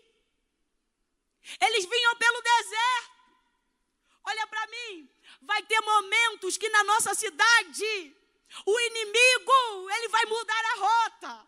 [1.60, 3.12] Eles vinham pelo deserto.
[4.24, 5.08] Olha para mim.
[5.44, 8.15] Vai ter momentos que na nossa cidade
[8.65, 11.48] o inimigo ele vai mudar a rota.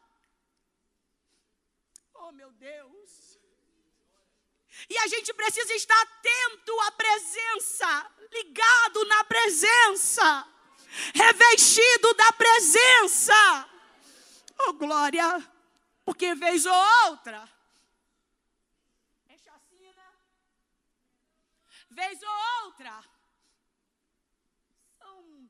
[2.14, 3.23] Oh meu Deus.
[4.90, 10.48] E a gente precisa estar atento à presença ligado na presença,
[11.14, 13.70] revestido da presença.
[14.68, 15.28] Oh, glória,
[16.04, 16.74] porque vez ou
[17.08, 17.48] outra
[19.30, 20.06] é chacina,
[21.90, 23.04] vez ou outra
[24.98, 25.50] são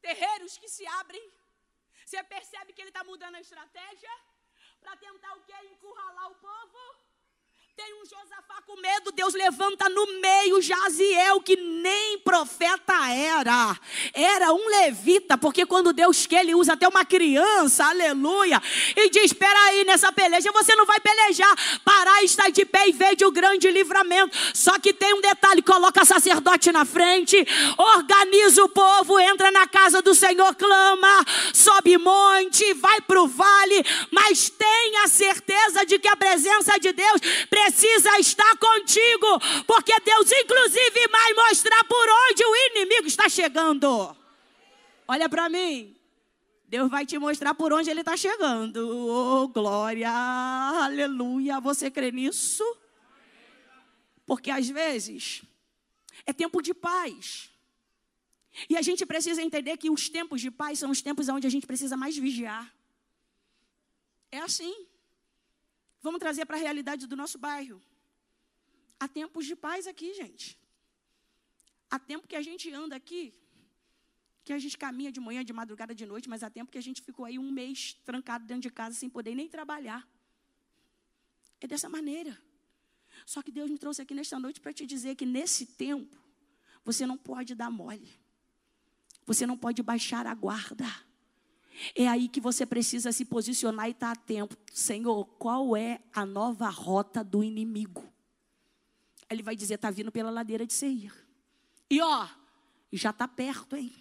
[0.00, 1.32] terreiros que se abrem.
[2.04, 4.10] Você percebe que ele está mudando a estratégia?
[4.80, 5.54] para tentar o quê?
[5.72, 6.78] Encurralar o povo.
[7.82, 13.74] Tem um Josafá com medo, Deus levanta no meio Jaziel, que nem profeta era.
[14.12, 18.62] Era um levita, porque quando Deus quer, ele usa até uma criança, aleluia.
[18.94, 21.56] E diz: Espera aí, nessa peleja você não vai pelejar.
[21.82, 24.36] Parar, estar de pé e veja o grande livramento.
[24.52, 27.42] Só que tem um detalhe: coloca sacerdote na frente,
[27.78, 33.86] organiza o povo, entra na casa do Senhor, clama, sobe monte, vai para o vale,
[34.10, 39.26] mas tenha certeza de que a presença de Deus precisa precisa estar contigo,
[39.66, 44.16] porque Deus, inclusive, vai mostrar por onde o inimigo está chegando.
[45.06, 45.96] Olha para mim.
[46.66, 48.78] Deus vai te mostrar por onde ele está chegando.
[48.88, 51.58] Oh, glória, aleluia.
[51.60, 52.64] Você crê nisso?
[54.24, 55.42] Porque às vezes
[56.24, 57.50] é tempo de paz.
[58.68, 61.50] E a gente precisa entender que os tempos de paz são os tempos onde a
[61.50, 62.72] gente precisa mais vigiar.
[64.30, 64.86] É assim.
[66.02, 67.80] Vamos trazer para a realidade do nosso bairro.
[68.98, 70.58] Há tempos de paz aqui, gente.
[71.90, 73.34] Há tempo que a gente anda aqui,
[74.44, 76.82] que a gente caminha de manhã, de madrugada, de noite, mas há tempo que a
[76.82, 80.08] gente ficou aí um mês trancado dentro de casa sem poder nem trabalhar.
[81.60, 82.40] É dessa maneira.
[83.26, 86.16] Só que Deus me trouxe aqui nesta noite para te dizer que nesse tempo,
[86.84, 88.10] você não pode dar mole.
[89.26, 90.86] Você não pode baixar a guarda.
[91.94, 94.56] É aí que você precisa se posicionar e estar tá atento.
[94.72, 98.06] Senhor, qual é a nova rota do inimigo?
[99.28, 101.12] Ele vai dizer: está vindo pela ladeira de Seir.
[101.88, 102.28] E ó,
[102.92, 103.94] já está perto, hein?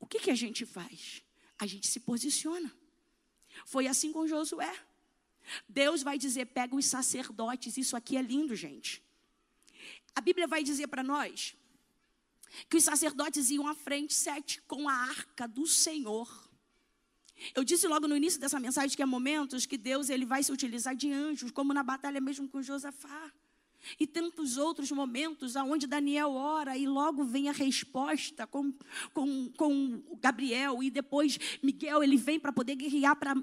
[0.00, 1.22] O que, que a gente faz?
[1.58, 2.72] A gente se posiciona.
[3.64, 4.72] Foi assim com Josué.
[5.68, 7.76] Deus vai dizer: pega os sacerdotes.
[7.76, 9.02] Isso aqui é lindo, gente.
[10.14, 11.56] A Bíblia vai dizer para nós
[12.68, 16.46] que os sacerdotes iam à frente, sete, com a arca do Senhor.
[17.54, 20.50] Eu disse logo no início dessa mensagem que há momentos que Deus ele vai se
[20.50, 23.32] utilizar de anjos, como na batalha mesmo com Josafá.
[23.98, 28.72] E tantos outros momentos onde Daniel ora e logo vem a resposta com,
[29.14, 30.82] com, com Gabriel.
[30.82, 33.34] E depois Miguel ele vem para poder guerrear para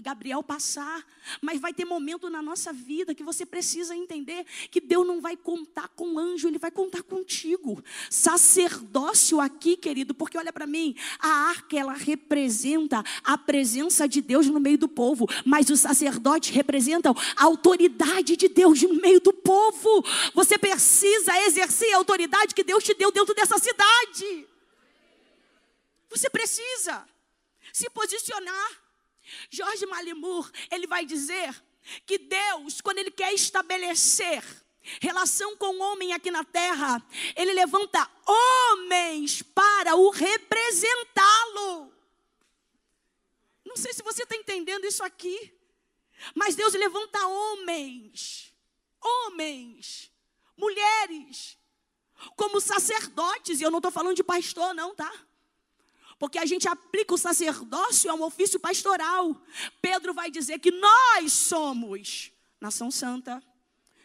[0.00, 1.04] Gabriel passar.
[1.40, 5.36] Mas vai ter momento na nossa vida que você precisa entender que Deus não vai
[5.36, 7.82] contar com anjo, Ele vai contar contigo.
[8.10, 14.46] Sacerdócio aqui, querido, porque olha para mim, a arca ela representa a presença de Deus
[14.46, 15.26] no meio do povo.
[15.44, 19.77] Mas os sacerdotes representam a autoridade de Deus no meio do povo
[20.34, 24.48] Você precisa exercer a autoridade que Deus te deu dentro dessa cidade.
[26.08, 27.08] Você precisa
[27.72, 28.82] se posicionar.
[29.50, 31.54] Jorge Malimur, ele vai dizer
[32.06, 34.42] que Deus, quando ele quer estabelecer
[35.00, 37.02] relação com o homem aqui na terra,
[37.36, 41.92] ele levanta homens para o representá-lo.
[43.64, 45.54] Não sei se você está entendendo isso aqui,
[46.34, 48.47] mas Deus levanta homens
[49.02, 50.10] homens,
[50.56, 51.58] mulheres,
[52.36, 55.12] como sacerdotes, e eu não estou falando de pastor, não, tá?
[56.18, 59.40] Porque a gente aplica o sacerdócio a um ofício pastoral.
[59.80, 63.40] Pedro vai dizer que nós somos nação santa,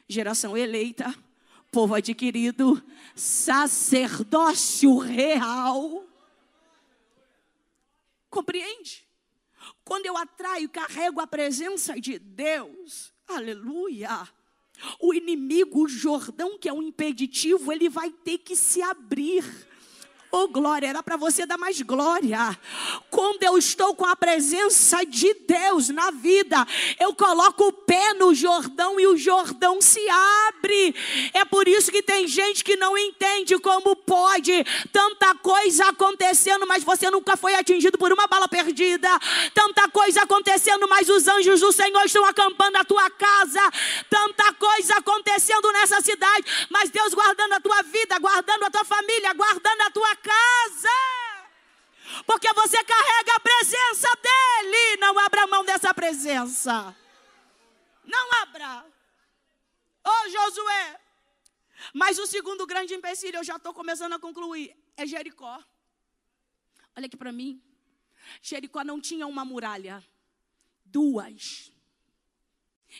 [0.07, 1.13] geração eleita,
[1.71, 2.83] povo adquirido,
[3.15, 6.07] sacerdócio real.
[8.29, 9.07] Compreende?
[9.83, 14.29] Quando eu atraio, carrego a presença de Deus, aleluia
[14.99, 19.43] o inimigo, o Jordão, que é um impeditivo, ele vai ter que se abrir.
[20.35, 22.59] Oh, glória, era para você dar mais glória.
[23.11, 26.65] Quando eu estou com a presença de Deus na vida,
[26.99, 30.95] eu coloco o pé no Jordão e o Jordão se abre.
[31.35, 36.83] É por isso que tem gente que não entende como pode tanta coisa acontecendo, mas
[36.83, 39.07] você nunca foi atingido por uma bala perdida.
[39.53, 43.61] Tanta coisa acontecendo, mas os anjos do Senhor estão acampando a tua casa.
[44.09, 49.31] Tanta coisa acontecendo nessa cidade, mas Deus guardando a tua vida, guardando a tua família,
[49.33, 50.89] guardando a tua casa.
[52.25, 54.97] Porque você carrega a presença dele.
[54.97, 56.95] Não abra mão dessa presença.
[58.05, 58.85] Não abra.
[60.05, 60.99] Ô oh, Josué.
[61.93, 65.61] Mas o segundo grande empecilho, eu já estou começando a concluir, é Jericó.
[66.95, 67.61] Olha aqui para mim.
[68.41, 70.03] Jericó não tinha uma muralha,
[70.85, 71.71] duas.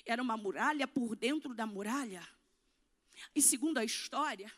[0.05, 2.28] Era uma muralha por dentro da muralha.
[3.36, 4.51] E segundo a história,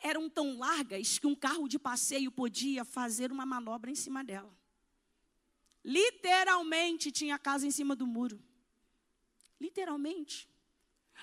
[0.00, 4.54] eram tão largas que um carro de passeio podia fazer uma manobra em cima dela.
[5.84, 8.42] Literalmente tinha casa em cima do muro.
[9.60, 10.48] Literalmente.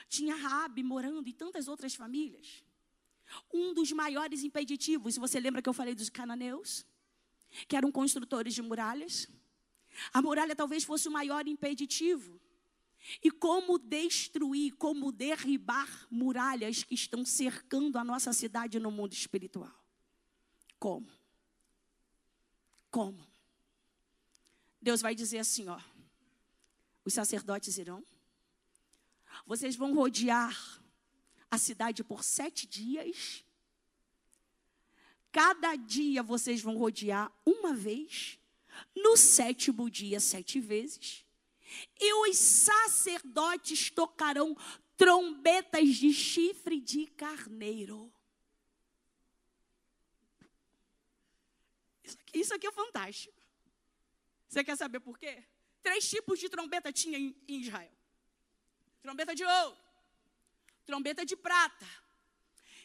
[0.07, 2.63] Tinha Raabe morando e tantas outras famílias.
[3.53, 6.85] Um dos maiores impeditivos, se você lembra que eu falei dos cananeus,
[7.67, 9.27] que eram construtores de muralhas,
[10.13, 12.39] A muralha talvez fosse o maior impeditivo.
[13.23, 19.73] E como destruir, como derribar muralhas que estão cercando a nossa cidade no mundo espiritual?
[20.79, 21.07] Como?
[22.91, 23.25] Como?
[24.81, 25.79] Deus vai dizer assim, ó.
[27.05, 28.03] Os sacerdotes irão.
[29.45, 30.81] Vocês vão rodear
[31.49, 33.43] a cidade por sete dias.
[35.31, 38.37] Cada dia vocês vão rodear uma vez.
[38.95, 41.26] No sétimo dia, sete vezes.
[41.99, 44.55] E os sacerdotes tocarão
[44.95, 48.11] trombetas de chifre de carneiro.
[52.03, 53.37] Isso aqui, isso aqui é fantástico.
[54.47, 55.43] Você quer saber por quê?
[55.83, 57.91] Três tipos de trombeta tinha em, em Israel:
[59.01, 59.77] trombeta de ouro,
[60.85, 61.87] trombeta de prata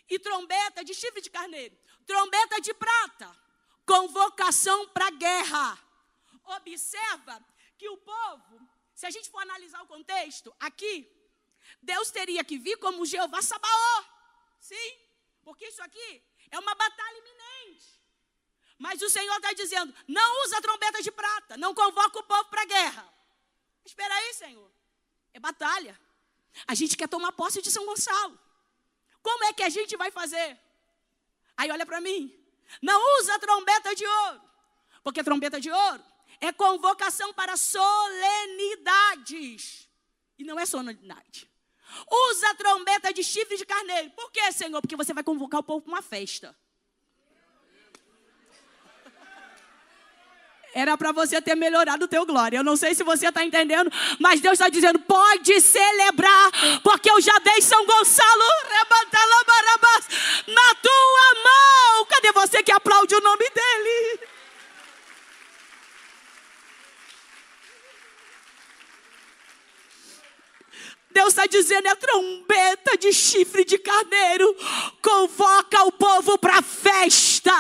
[0.09, 1.77] e trombeta de chifre de carneiro.
[2.05, 3.35] Trombeta de prata,
[3.87, 5.79] convocação para guerra.
[6.45, 7.43] Observa
[7.79, 8.69] que o povo,
[9.03, 10.95] se a gente for analisar o contexto, aqui,
[11.83, 14.05] Deus teria que vir como Jeová Sabaó.
[14.61, 14.91] Sim,
[15.43, 16.23] porque isso aqui
[16.53, 18.01] é uma batalha iminente.
[18.79, 22.63] Mas o Senhor está dizendo: não usa trombeta de prata, não convoca o povo para
[22.63, 23.15] a guerra.
[23.85, 24.71] Espera aí, Senhor.
[25.35, 26.01] É batalha.
[26.69, 28.39] A gente quer tomar posse de São Gonçalo.
[29.21, 30.57] Como é que a gente vai fazer?
[31.57, 32.33] Aí olha para mim.
[32.81, 34.41] Não usa trombeta de ouro.
[35.03, 36.12] Porque trombeta de ouro
[36.43, 39.89] é convocação para solenidades.
[40.39, 41.49] E não é solenidade.
[42.11, 44.11] Usa trombeta de chifre de carneiro.
[44.11, 44.81] Por quê, Senhor?
[44.81, 46.53] Porque você vai convocar o povo para uma festa.
[50.75, 52.57] Era para você ter melhorado o teu glória.
[52.57, 56.51] Eu não sei se você está entendendo, mas Deus está dizendo: pode celebrar,
[56.83, 58.45] porque eu já dei São Gonçalo
[60.49, 62.07] na tua mão.
[62.07, 64.32] Cadê você que aplaude o nome dele?
[71.13, 74.57] Deus está dizendo: é trombeta de chifre de carneiro.
[75.01, 77.53] Convoca o povo para festa.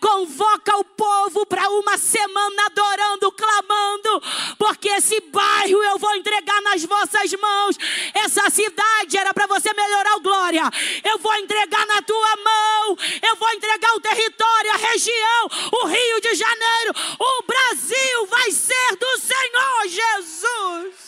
[0.00, 4.22] Convoca o povo para uma semana adorando, clamando.
[4.58, 7.76] Porque esse bairro eu vou entregar nas vossas mãos.
[8.14, 10.62] Essa cidade era para você melhorar o glória.
[11.04, 12.98] Eu vou entregar na tua mão.
[13.22, 15.50] Eu vou entregar o território, a região,
[15.82, 16.92] o Rio de Janeiro.
[17.18, 21.05] O Brasil vai ser do Senhor Jesus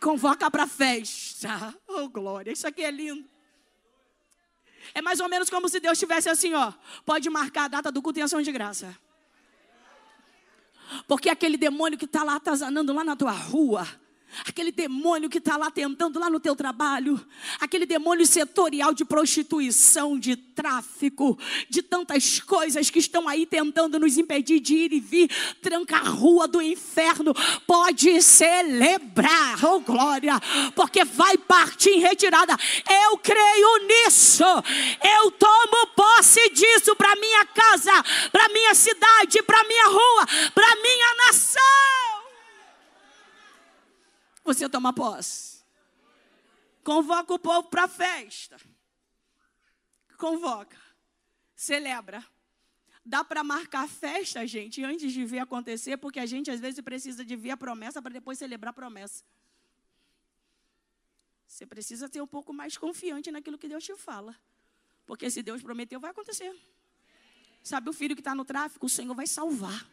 [0.00, 1.74] convoca para festa.
[1.86, 3.28] Oh, glória, isso aqui é lindo.
[4.94, 6.72] É mais ou menos como se Deus tivesse assim, ó.
[7.04, 8.96] Pode marcar a data do culto em ação de graça.
[11.06, 13.86] Porque aquele demônio que está lá atazanando lá na tua rua,
[14.46, 17.20] aquele demônio que está lá tentando lá no teu trabalho,
[17.60, 24.18] aquele demônio setorial de prostituição, de tráfico, de tantas coisas que estão aí tentando nos
[24.18, 27.34] impedir de ir e vir, tranca a rua do inferno,
[27.66, 30.34] pode celebrar, oh glória,
[30.74, 32.56] porque vai partir em retirada.
[33.08, 34.44] Eu creio nisso,
[35.22, 37.92] eu tomo posse disso para minha casa,
[38.30, 42.19] para minha cidade, para minha rua, para minha nação
[44.44, 45.62] você toma posse.
[46.82, 48.56] Convoca o povo para a festa.
[50.16, 50.78] Convoca.
[51.54, 52.24] Celebra.
[53.04, 57.24] Dá para marcar festa, gente, antes de ver acontecer, porque a gente às vezes precisa
[57.24, 59.24] de ver a promessa para depois celebrar a promessa.
[61.46, 64.36] Você precisa ter um pouco mais confiante naquilo que Deus te fala.
[65.06, 66.54] Porque se Deus prometeu, vai acontecer.
[67.62, 68.86] Sabe o filho que está no tráfico?
[68.86, 69.86] O Senhor vai salvar.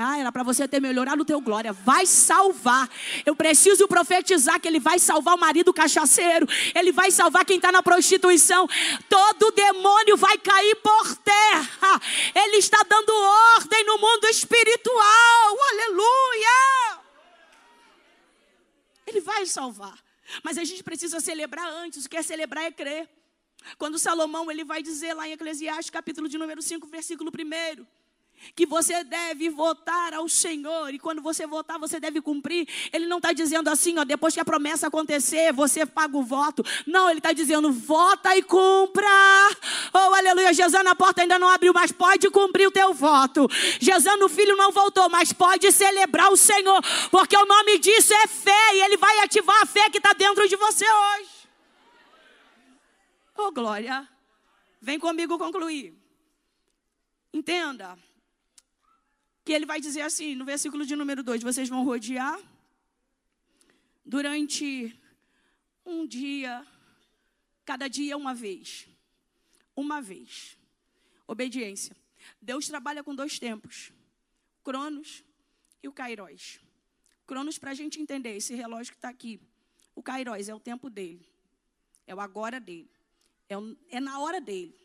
[0.00, 1.72] Ah, era para você ter melhorado o teu glória.
[1.72, 2.88] Vai salvar.
[3.26, 6.46] Eu preciso profetizar que ele vai salvar o marido cachaceiro.
[6.72, 8.68] Ele vai salvar quem está na prostituição.
[9.08, 12.00] Todo demônio vai cair por terra.
[12.32, 13.12] Ele está dando
[13.56, 15.58] ordem no mundo espiritual.
[15.72, 17.00] Aleluia.
[19.04, 19.98] Ele vai salvar.
[20.44, 22.04] Mas a gente precisa celebrar antes.
[22.04, 23.08] O que é celebrar é crer.
[23.76, 27.97] Quando Salomão ele vai dizer lá em Eclesiastes, capítulo de número 5, versículo 1
[28.54, 32.68] que você deve votar ao Senhor, e quando você votar, você deve cumprir.
[32.92, 36.64] Ele não está dizendo assim, ó, depois que a promessa acontecer, você paga o voto.
[36.86, 39.06] Não, ele está dizendo, vota e cumpra.
[39.92, 43.48] Oh, aleluia, Gesana, a porta ainda não abriu, mas pode cumprir o teu voto.
[43.80, 48.26] Gesana, o filho não voltou, mas pode celebrar o Senhor, porque o nome disso é
[48.26, 51.30] fé, e ele vai ativar a fé que está dentro de você hoje.
[53.36, 54.08] Oh, glória.
[54.80, 55.96] Vem comigo concluir.
[57.32, 57.96] Entenda
[59.48, 62.38] que ele vai dizer assim, no versículo de número 2: vocês vão rodear
[64.04, 64.94] durante
[65.86, 66.66] um dia,
[67.64, 68.86] cada dia uma vez.
[69.74, 70.58] Uma vez.
[71.26, 71.96] Obediência.
[72.42, 73.90] Deus trabalha com dois tempos.
[74.62, 75.24] Cronos
[75.82, 76.60] e o Kairos.
[77.26, 79.40] Cronos, para a gente entender, esse relógio que está aqui.
[79.94, 81.26] O Kairos é o tempo dele.
[82.06, 82.90] É o agora dele.
[83.48, 84.78] É, o, é na hora dele.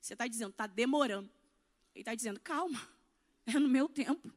[0.00, 1.30] Você está dizendo, está demorando.
[1.94, 2.97] Ele está dizendo, calma,
[3.56, 4.32] é no meu tempo.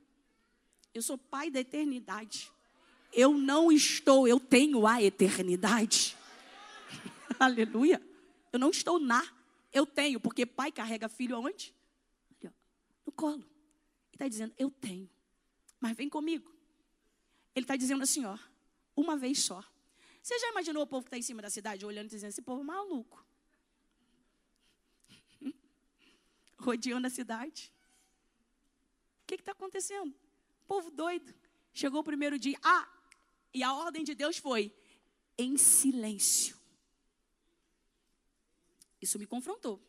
[0.94, 2.52] Eu sou pai da eternidade.
[3.14, 6.18] Eu não estou, eu tenho a eternidade.
[7.40, 8.02] Aleluia.
[8.52, 9.26] Eu não estou na,
[9.72, 11.74] eu tenho, porque pai carrega filho aonde?
[13.06, 13.36] No colo.
[13.36, 15.10] Ele está dizendo, eu tenho.
[15.80, 16.54] Mas vem comigo.
[17.56, 18.38] Ele está dizendo assim, ó,
[18.96, 19.64] uma vez só.
[20.22, 22.42] Você já imaginou o povo que está em cima da cidade olhando e dizendo, esse
[22.42, 23.26] povo é maluco?
[26.60, 27.72] Rodeando a cidade.
[29.38, 30.14] Que está acontecendo?
[30.68, 31.34] Povo doido.
[31.74, 32.58] Chegou o primeiro dia.
[32.64, 32.88] Ah,
[33.54, 34.74] e a ordem de Deus foi
[35.38, 36.58] em silêncio.
[39.02, 39.82] Isso me confrontou.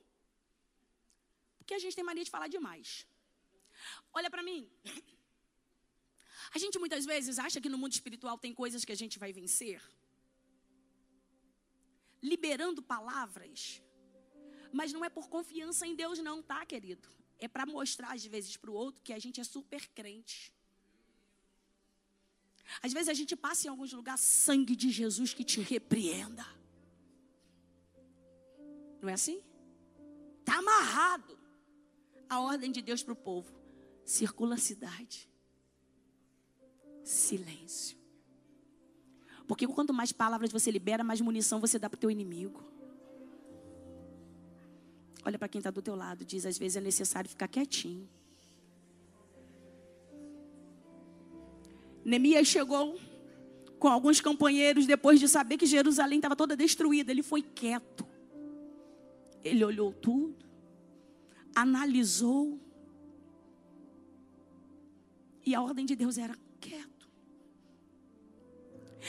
[1.58, 3.06] Porque a gente tem mania de falar demais.
[4.12, 4.70] Olha para mim.
[6.54, 9.32] A gente muitas vezes acha que no mundo espiritual tem coisas que a gente vai
[9.32, 9.82] vencer.
[12.22, 13.82] Liberando palavras.
[14.72, 17.08] Mas não é por confiança em Deus, não, tá, querido?
[17.42, 20.54] É para mostrar, às vezes, para o outro que a gente é super crente.
[22.80, 26.46] Às vezes a gente passa em alguns lugares, sangue de Jesus que te repreenda.
[29.02, 29.42] Não é assim?
[30.38, 31.36] Está amarrado
[32.28, 33.52] a ordem de Deus para o povo.
[34.04, 35.28] Circula a cidade.
[37.02, 37.98] Silêncio.
[39.48, 42.62] Porque quanto mais palavras você libera, mais munição você dá para o teu inimigo.
[45.24, 48.08] Olha para quem está do teu lado, diz, às vezes é necessário ficar quietinho.
[52.04, 53.00] Neemias chegou
[53.78, 57.10] com alguns companheiros depois de saber que Jerusalém estava toda destruída.
[57.12, 58.06] Ele foi quieto.
[59.44, 60.36] Ele olhou tudo,
[61.54, 62.58] analisou.
[65.44, 67.08] E a ordem de Deus era quieto.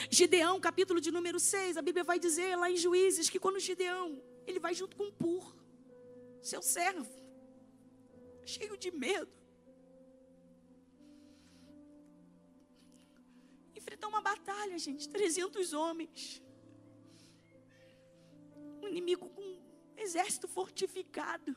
[0.09, 4.19] Gideão, capítulo de número 6, a Bíblia vai dizer lá em Juízes que quando Gideão,
[4.47, 5.55] ele vai junto com Pur,
[6.43, 7.09] seu servo,
[8.45, 9.31] cheio de medo.
[13.73, 16.41] Enfrentar uma batalha, gente, 300 homens.
[18.81, 19.57] Um inimigo com
[19.97, 21.55] exército fortificado.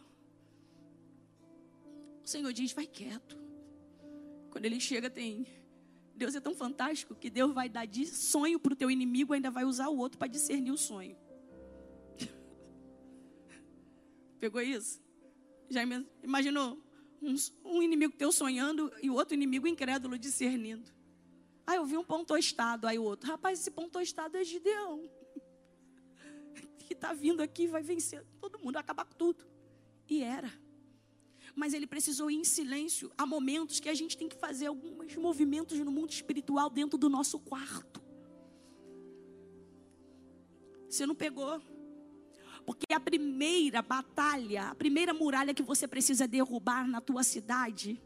[2.23, 3.37] O Senhor diz: vai quieto.
[4.51, 5.47] Quando ele chega, tem.
[6.15, 9.51] Deus é tão fantástico que Deus vai dar de sonho para o teu inimigo, ainda
[9.51, 11.15] vai usar o outro para discernir o sonho.
[14.39, 15.01] Pegou isso?
[15.69, 15.83] Já
[16.23, 16.79] imaginou?
[17.23, 17.35] Um,
[17.65, 20.91] um, inimigo teu sonhando e o outro inimigo incrédulo discernindo.
[21.67, 25.11] Aí eu vi um pão tostado, aí o outro, rapaz, esse pão tostado é Gideão
[26.79, 29.45] que está vindo aqui vai vencer todo mundo, vai acabar com tudo.
[30.09, 30.53] E era.
[31.55, 33.11] Mas ele precisou ir em silêncio.
[33.17, 37.09] Há momentos que a gente tem que fazer alguns movimentos no mundo espiritual dentro do
[37.09, 38.05] nosso quarto.
[40.89, 41.61] Você não pegou?
[42.67, 48.03] Porque a primeira batalha, a primeira muralha que você precisa derrubar na tua cidade,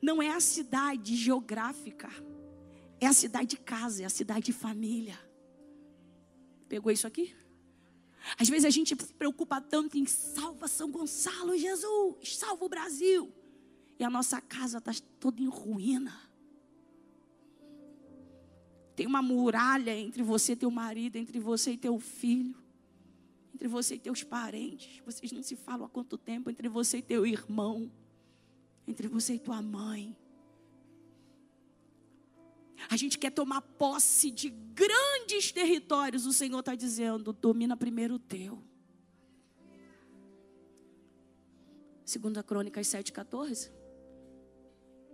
[0.00, 2.08] não é a cidade geográfica,
[3.00, 5.18] é a cidade de casa, é a cidade de família.
[6.68, 7.34] Pegou isso aqui?
[8.38, 13.32] Às vezes a gente se preocupa tanto em salva São Gonçalo, Jesus, salva o Brasil.
[13.98, 16.16] E a nossa casa está toda em ruína.
[18.94, 22.56] Tem uma muralha entre você e teu marido, entre você e teu filho,
[23.58, 25.02] entre você e teus parentes.
[25.04, 27.90] Vocês não se falam há quanto tempo, entre você e teu irmão,
[28.86, 30.16] entre você e tua mãe.
[32.88, 36.24] A gente quer tomar posse de grandes territórios.
[36.24, 38.62] O Senhor está dizendo: domina primeiro o teu.
[42.04, 43.72] Segunda Crônicas 7,14.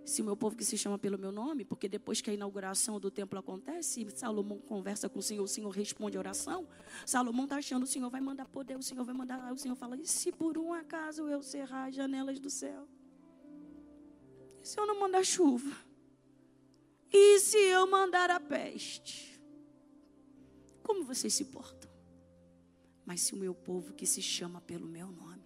[0.05, 3.01] Se o meu povo que se chama pelo meu nome, porque depois que a inauguração
[3.01, 6.69] do templo acontece, Salomão conversa com o Senhor, o Senhor responde a oração.
[7.07, 9.53] Salomão está achando, o Senhor vai mandar poder, o Senhor vai mandar.
[9.53, 12.87] O Senhor fala: e se por um acaso eu cerrar as janelas do céu?
[14.63, 15.75] E se eu não mandar chuva?
[17.11, 19.41] E se eu mandar a peste?
[20.83, 21.91] Como vocês se portam?
[23.07, 25.45] Mas se o meu povo que se chama pelo meu nome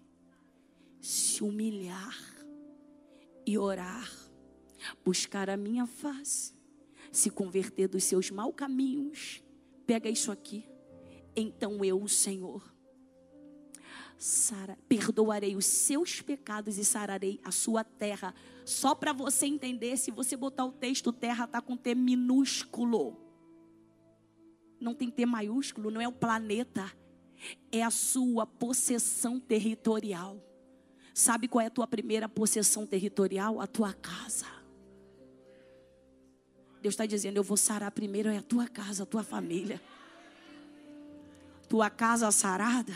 [1.01, 2.17] se humilhar
[3.47, 4.11] e orar,
[5.05, 6.55] buscar a minha face,
[7.11, 9.43] se converter dos seus maus caminhos,
[9.87, 10.69] pega isso aqui.
[11.35, 12.63] Então eu, o Senhor,
[14.19, 18.35] Sara, perdoarei os seus pecados e sararei a sua terra.
[18.65, 23.17] Só para você entender, se você botar o texto terra está com T minúsculo.
[24.81, 26.93] Não tem T maiúsculo, não é o planeta.
[27.71, 30.43] É a sua possessão territorial.
[31.15, 33.61] Sabe qual é a tua primeira possessão territorial?
[33.61, 34.47] A tua casa.
[36.83, 39.81] Deus está dizendo: Eu vou sarar primeiro é a tua casa, a tua família.
[41.69, 42.95] Tua casa sarada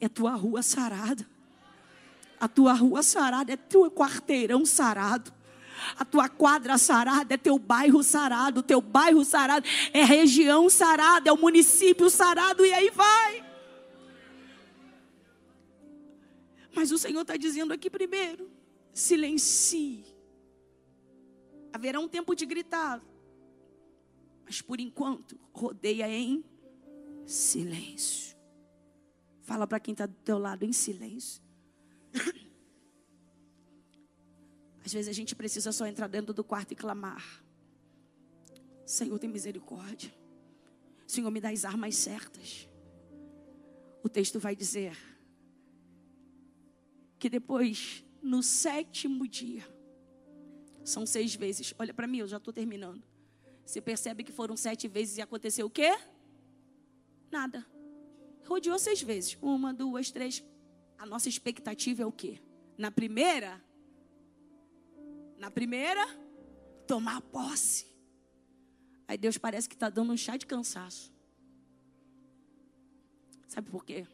[0.00, 1.26] é tua rua sarada.
[2.40, 5.32] A tua rua sarada é teu quarteirão sarado.
[5.96, 8.62] A tua quadra sarada é teu bairro sarado.
[8.62, 13.44] Teu bairro sarado é região sarada, é o município sarado e aí vai.
[16.74, 18.50] Mas o Senhor está dizendo aqui primeiro:
[18.92, 20.04] silencie.
[21.78, 23.00] Haverá um tempo de gritar,
[24.44, 26.44] mas por enquanto, rodeia em
[27.24, 28.36] silêncio.
[29.42, 31.40] Fala para quem está do teu lado em silêncio.
[34.84, 37.44] Às vezes a gente precisa só entrar dentro do quarto e clamar:
[38.84, 40.12] Senhor, tem misericórdia.
[41.06, 42.68] Senhor, me dá as armas certas.
[44.02, 44.98] O texto vai dizer
[47.20, 49.77] que depois, no sétimo dia,
[50.88, 51.74] são seis vezes.
[51.78, 53.02] Olha para mim, eu já estou terminando.
[53.64, 55.96] Você percebe que foram sete vezes e aconteceu o quê?
[57.30, 57.66] Nada.
[58.46, 59.36] Rodeou seis vezes.
[59.42, 60.42] Uma, duas, três.
[60.96, 62.40] A nossa expectativa é o quê?
[62.76, 63.62] Na primeira,
[65.36, 66.04] na primeira,
[66.86, 67.86] tomar posse.
[69.06, 71.12] Aí Deus parece que está dando um chá de cansaço.
[73.46, 74.06] Sabe por quê?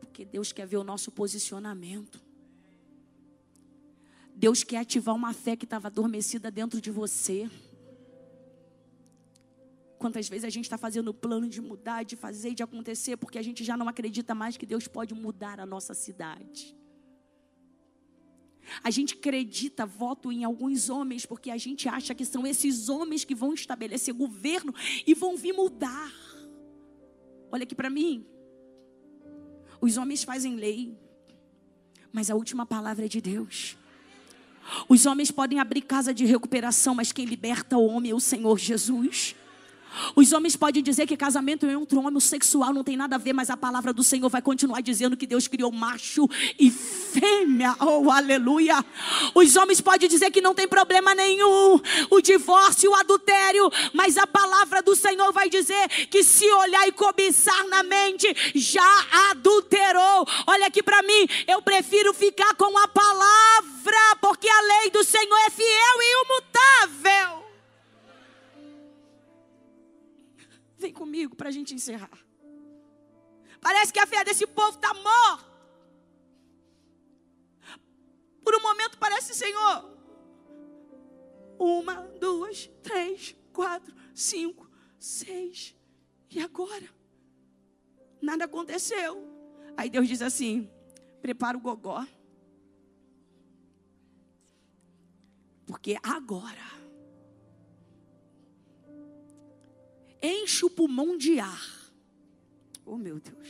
[0.00, 2.27] Porque Deus quer ver o nosso posicionamento.
[4.38, 7.50] Deus quer ativar uma fé que estava adormecida dentro de você.
[9.98, 13.36] Quantas vezes a gente está fazendo o plano de mudar, de fazer, de acontecer, porque
[13.36, 16.76] a gente já não acredita mais que Deus pode mudar a nossa cidade.
[18.80, 23.24] A gente acredita, voto em alguns homens, porque a gente acha que são esses homens
[23.24, 24.72] que vão estabelecer governo
[25.04, 26.12] e vão vir mudar.
[27.50, 28.24] Olha aqui para mim.
[29.80, 30.96] Os homens fazem lei,
[32.12, 33.76] mas a última palavra é de Deus.
[34.88, 38.58] Os homens podem abrir casa de recuperação, mas quem liberta o homem é o Senhor
[38.58, 39.34] Jesus.
[40.14, 43.32] Os homens podem dizer que casamento entre um homem sexual não tem nada a ver,
[43.32, 47.74] mas a palavra do Senhor vai continuar dizendo que Deus criou macho e fêmea.
[47.80, 48.84] Oh, aleluia.
[49.34, 54.26] Os homens podem dizer que não tem problema nenhum, o divórcio, o adultério, mas a
[54.26, 60.26] palavra do Senhor vai dizer que se olhar e cobiçar na mente, já adulterou.
[60.46, 63.47] Olha aqui para mim, eu prefiro ficar com a palavra,
[64.58, 67.44] a lei do Senhor é fiel e imutável.
[70.76, 72.18] Vem comigo para a gente encerrar.
[73.60, 75.48] Parece que a fé desse povo está morta.
[78.42, 79.96] Por um momento parece, Senhor.
[81.58, 85.76] Uma, duas, três, quatro, cinco, seis.
[86.30, 86.88] E agora?
[88.20, 89.26] Nada aconteceu.
[89.76, 90.70] Aí Deus diz assim:
[91.20, 92.06] prepara o gogó.
[95.68, 96.78] Porque agora
[100.22, 101.92] enche o pulmão de ar.
[102.86, 103.48] Oh, meu Deus.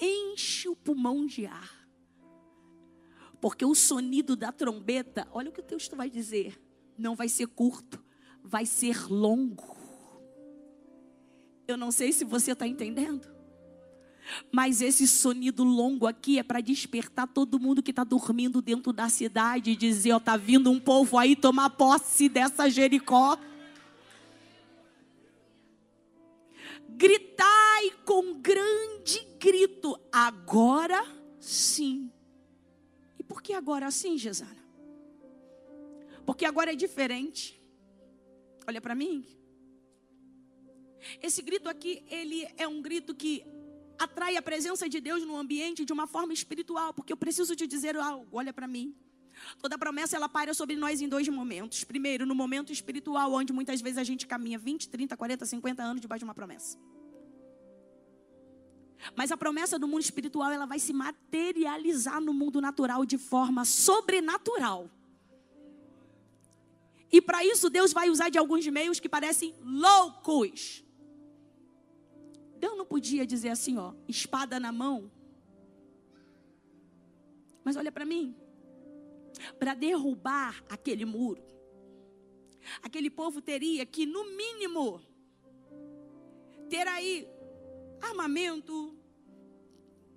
[0.00, 1.88] Enche o pulmão de ar.
[3.40, 6.56] Porque o sonido da trombeta, olha o que o texto vai dizer,
[6.96, 8.02] não vai ser curto,
[8.40, 9.76] vai ser longo.
[11.66, 13.35] Eu não sei se você está entendendo.
[14.50, 19.08] Mas esse sonido longo aqui é para despertar todo mundo que está dormindo dentro da
[19.08, 23.38] cidade e dizer: Ó, tá vindo um povo aí tomar posse dessa Jericó.
[26.88, 31.04] Gritai com grande grito, agora
[31.38, 32.10] sim.
[33.18, 34.56] E por que agora sim, Gesana?
[36.24, 37.60] Porque agora é diferente.
[38.66, 39.24] Olha para mim.
[41.22, 43.44] Esse grito aqui, ele é um grito que
[43.98, 47.66] atrai a presença de Deus no ambiente de uma forma espiritual, porque eu preciso te
[47.66, 48.94] dizer algo, olha para mim.
[49.60, 51.84] Toda promessa ela paira sobre nós em dois momentos.
[51.84, 56.00] Primeiro, no momento espiritual, onde muitas vezes a gente caminha 20, 30, 40, 50 anos
[56.00, 56.78] debaixo de uma promessa.
[59.14, 63.64] Mas a promessa do mundo espiritual, ela vai se materializar no mundo natural de forma
[63.64, 64.90] sobrenatural.
[67.12, 70.85] E para isso Deus vai usar de alguns meios que parecem loucos.
[72.58, 75.10] Deus não podia dizer assim, ó, espada na mão.
[77.64, 78.34] Mas olha para mim.
[79.58, 81.42] Para derrubar aquele muro,
[82.82, 85.02] aquele povo teria que, no mínimo,
[86.70, 87.28] ter aí
[88.00, 88.96] armamento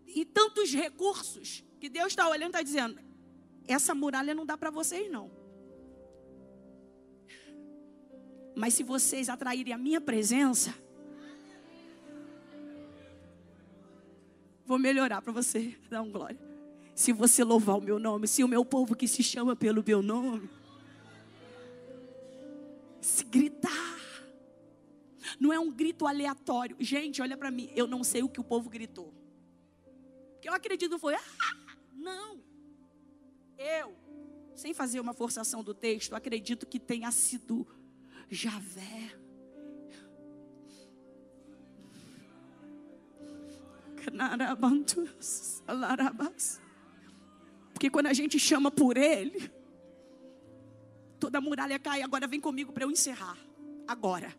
[0.07, 2.99] e tantos recursos que Deus está olhando e está dizendo:
[3.67, 5.29] essa muralha não dá para vocês, não.
[8.55, 10.73] Mas se vocês atraírem a minha presença,
[14.69, 16.39] Vou melhorar para você dar um glória.
[16.93, 20.03] Se você louvar o meu nome, se o meu povo que se chama pelo meu
[20.03, 20.47] nome,
[23.01, 23.71] se gritar,
[25.39, 26.75] não é um grito aleatório.
[26.79, 29.11] Gente, olha para mim, eu não sei o que o povo gritou.
[30.39, 31.55] Que eu acredito foi, ah,
[31.95, 32.39] não.
[33.57, 33.95] Eu,
[34.53, 37.65] sem fazer uma forçação do texto, acredito que tenha sido
[38.29, 39.17] Javé.
[47.73, 49.51] Porque quando a gente chama por Ele,
[51.19, 52.01] toda muralha cai.
[52.01, 53.37] Agora vem comigo para eu encerrar.
[53.87, 54.33] Agora.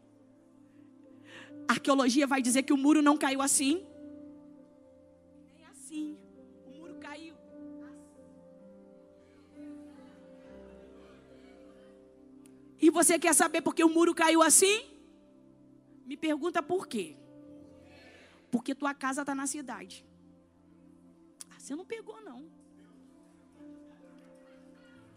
[1.69, 3.87] A arqueologia vai dizer que o muro não caiu assim.
[5.55, 6.19] Nem assim.
[6.67, 7.35] O muro caiu.
[12.81, 14.83] E você quer saber por que o muro caiu assim?
[16.05, 17.20] Me pergunta por quê.
[18.51, 20.05] Porque tua casa está na cidade.
[21.51, 22.51] Ah, você não pegou, não.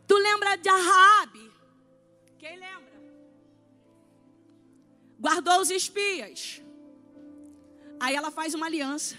[0.08, 1.52] Tu lembra de Arabe?
[2.38, 2.94] Quem lembra?
[5.20, 6.62] Guardou os espias.
[8.00, 9.18] Aí ela faz uma aliança.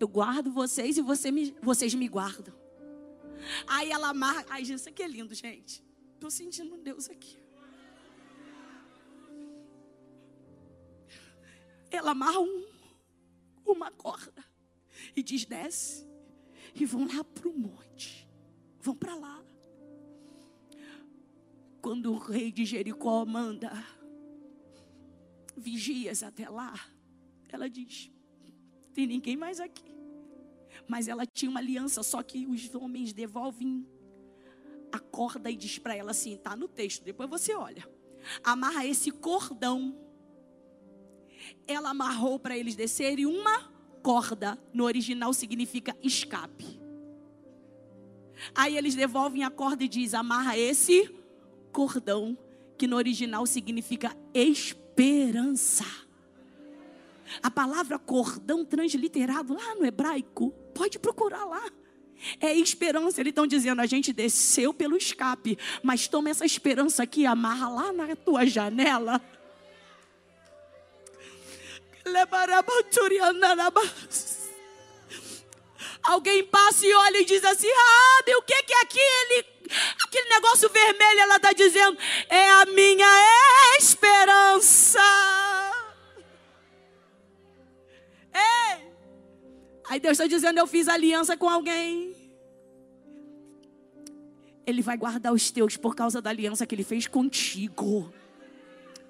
[0.00, 2.54] Eu guardo vocês e você me, vocês me guardam.
[3.66, 4.44] Aí ela amarra.
[4.48, 5.84] Ai, isso aqui é lindo, gente.
[6.14, 7.38] Estou sentindo Deus aqui.
[11.90, 12.66] Ela amarra um,
[13.64, 14.44] uma corda
[15.14, 16.06] e diz: desce.
[16.74, 18.28] E vão lá para o monte.
[18.80, 19.42] Vão para lá.
[21.80, 23.72] Quando o rei de Jericó manda
[25.56, 26.74] vigias até lá,
[27.48, 28.10] ela diz:
[28.92, 29.94] tem ninguém mais aqui.
[30.88, 33.86] Mas ela tinha uma aliança, só que os homens devolvem
[34.92, 37.88] a corda e diz para ela assim: está no texto, depois você olha.
[38.42, 40.05] Amarra esse cordão
[41.66, 43.70] ela amarrou para eles descerem uma
[44.02, 44.58] corda.
[44.72, 46.80] No original significa escape.
[48.54, 51.10] Aí eles devolvem a corda e diz: amarra esse
[51.72, 52.36] cordão,
[52.78, 55.84] que no original significa esperança.
[57.42, 61.70] A palavra cordão transliterado lá no hebraico, pode procurar lá.
[62.40, 63.20] É esperança.
[63.20, 67.92] Eles estão dizendo: a gente desceu pelo escape, mas toma essa esperança aqui, amarra lá
[67.92, 69.20] na tua janela.
[76.02, 79.46] Alguém passa e olha e diz assim: Ah, o que, que é aquele,
[80.04, 81.20] aquele negócio vermelho?
[81.20, 81.98] Ela está dizendo:
[82.28, 85.00] É a minha esperança.
[88.32, 88.92] Ei!
[89.88, 92.14] Aí Deus está dizendo: Eu fiz aliança com alguém.
[94.64, 98.12] Ele vai guardar os teus por causa da aliança que ele fez contigo.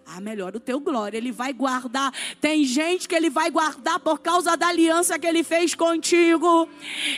[0.09, 1.19] Ah, melhor o teu glória.
[1.19, 2.15] Ele vai guardar.
[2.41, 6.69] Tem gente que ele vai guardar por causa da aliança que ele fez contigo.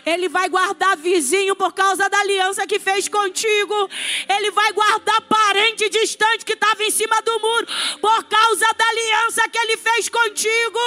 [0.07, 3.91] Ele vai guardar vizinho por causa da aliança que fez contigo.
[4.27, 7.67] Ele vai guardar parente distante que estava em cima do muro
[8.01, 10.81] por causa da aliança que ele fez contigo.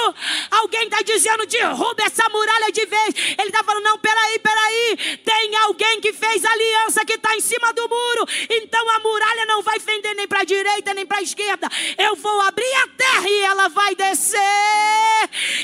[0.50, 3.14] Alguém está dizendo: derruba essa muralha de vez.
[3.38, 5.18] Ele está falando: não, peraí, peraí.
[5.18, 8.26] Tem alguém que fez aliança que está em cima do muro.
[8.50, 11.68] Então a muralha não vai fender nem para a direita nem para a esquerda
[11.98, 14.38] eu vou abrir a terra e ela vai descer,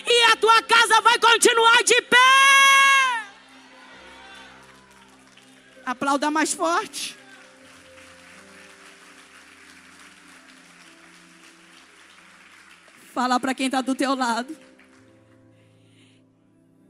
[0.07, 2.17] e a tua casa vai continuar de pé.
[5.85, 7.17] Aplauda mais forte.
[13.13, 14.57] Fala para quem está do teu lado.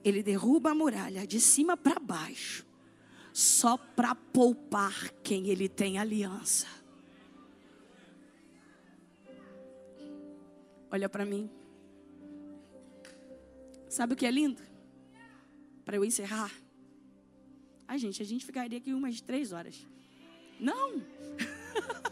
[0.05, 2.67] Ele derruba a muralha de cima para baixo,
[3.33, 6.78] só para poupar quem ele tem aliança.
[10.91, 11.51] Olha para mim.
[13.89, 14.63] Sabe o que é lindo?
[15.85, 16.53] Para eu encerrar.
[17.87, 19.87] Ai, gente, a gente ficaria aqui umas três horas.
[20.61, 21.03] Não!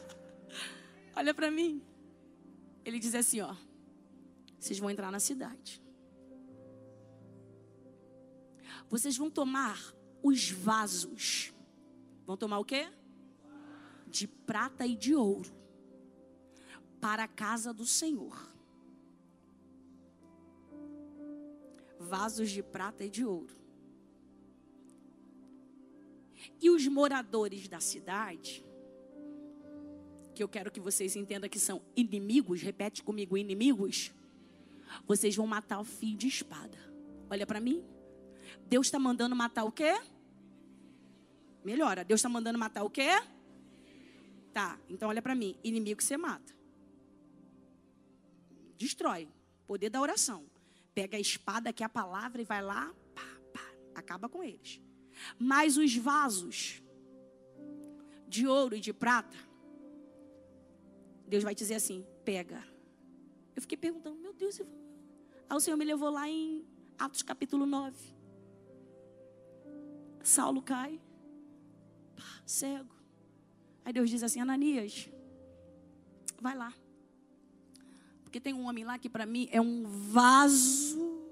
[1.15, 1.83] Olha para mim.
[2.85, 3.55] Ele diz assim: ó.
[4.59, 5.83] Vocês vão entrar na cidade.
[8.89, 9.79] Vocês vão tomar
[10.23, 11.53] os vasos.
[12.25, 12.89] Vão tomar o quê?
[14.07, 15.51] De prata e de ouro.
[17.01, 18.56] Para a casa do Senhor.
[22.07, 23.55] Vasos de prata e de ouro.
[26.61, 28.65] E os moradores da cidade,
[30.35, 34.13] que eu quero que vocês entendam que são inimigos, repete comigo, inimigos,
[35.07, 36.79] vocês vão matar o fio de espada.
[37.29, 37.85] Olha para mim.
[38.67, 39.93] Deus está mandando matar o quê?
[41.65, 42.05] Melhora.
[42.05, 43.11] Deus está mandando matar o quê?
[44.53, 44.79] Tá.
[44.89, 45.57] Então olha para mim.
[45.65, 46.55] Inimigo você mata.
[48.79, 49.29] Destrói.
[49.67, 50.45] Poder da oração.
[50.97, 54.81] Pega a espada, que é a palavra, e vai lá, pá, pá, acaba com eles.
[55.39, 56.83] Mas os vasos
[58.27, 59.37] de ouro e de prata,
[61.29, 62.67] Deus vai dizer assim: pega.
[63.55, 66.67] Eu fiquei perguntando, meu Deus, aí o Senhor me levou lá em
[66.99, 68.17] Atos capítulo 9.
[70.23, 70.99] Saulo cai,
[72.17, 72.97] pá, cego.
[73.85, 75.11] Aí Deus diz assim: Ananias,
[76.41, 76.73] vai lá.
[78.37, 81.23] Porque tem um homem lá que para mim é um vaso.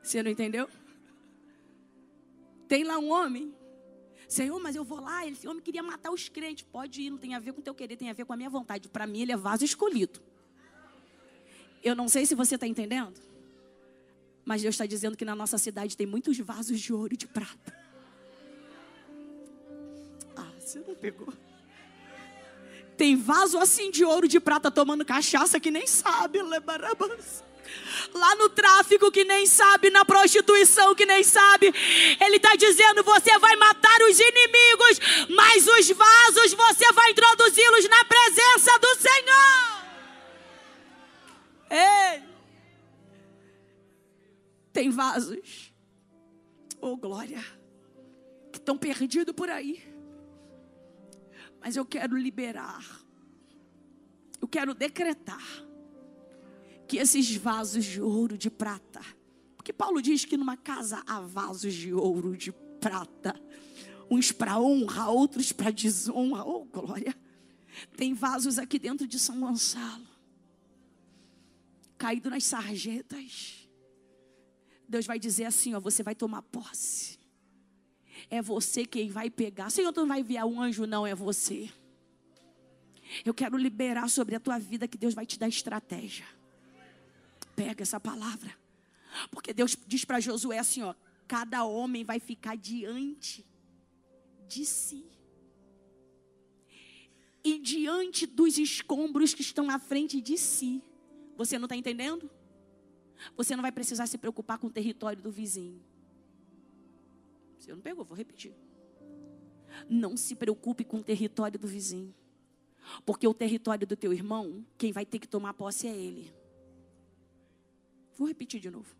[0.00, 0.70] Você não entendeu?
[2.68, 3.52] Tem lá um homem.
[4.28, 5.26] Senhor, mas eu vou lá.
[5.26, 6.64] Esse homem queria matar os crentes.
[6.70, 8.36] Pode ir, não tem a ver com o teu querer, tem a ver com a
[8.36, 8.88] minha vontade.
[8.88, 10.22] Para mim, ele é vaso escolhido.
[11.82, 13.20] Eu não sei se você está entendendo.
[14.44, 17.26] Mas Deus está dizendo que na nossa cidade tem muitos vasos de ouro e de
[17.26, 17.76] prata.
[20.36, 21.34] Ah, você não pegou.
[22.96, 27.44] Tem vaso assim de ouro de prata tomando cachaça que nem sabe, lebarabas.
[28.14, 31.66] Lá no tráfico que nem sabe, na prostituição que nem sabe.
[32.20, 38.04] Ele está dizendo: você vai matar os inimigos, mas os vasos você vai introduzi-los na
[38.04, 39.86] presença do Senhor.
[41.70, 42.22] Ei!
[44.72, 45.72] Tem vasos,
[46.80, 47.44] oh glória,
[48.52, 49.95] que estão perdidos por aí
[51.66, 52.86] mas eu quero liberar.
[54.40, 55.42] Eu quero decretar
[56.86, 59.00] que esses vasos de ouro, de prata,
[59.56, 63.34] porque Paulo diz que numa casa há vasos de ouro, de prata,
[64.08, 66.44] uns para honra, outros para desonra.
[66.44, 67.12] Oh, glória!
[67.96, 70.06] Tem vasos aqui dentro de São Gonçalo,
[71.98, 73.68] caído nas sarjetas.
[74.88, 77.15] Deus vai dizer assim: ó, você vai tomar posse.
[78.28, 79.70] É você quem vai pegar.
[79.70, 81.70] Senhor, tu não vai enviar um anjo, não, é você.
[83.24, 86.26] Eu quero liberar sobre a tua vida que Deus vai te dar estratégia.
[87.54, 88.56] Pega essa palavra.
[89.30, 90.94] Porque Deus diz para Josué assim, ó,
[91.26, 93.46] cada homem vai ficar diante
[94.48, 95.06] de si.
[97.42, 100.82] E diante dos escombros que estão à frente de si.
[101.36, 102.28] Você não está entendendo?
[103.36, 105.80] Você não vai precisar se preocupar com o território do vizinho.
[107.58, 108.54] Você não pegou, vou repetir.
[109.88, 112.14] Não se preocupe com o território do vizinho.
[113.04, 116.32] Porque o território do teu irmão, quem vai ter que tomar posse é ele.
[118.16, 118.94] Vou repetir de novo.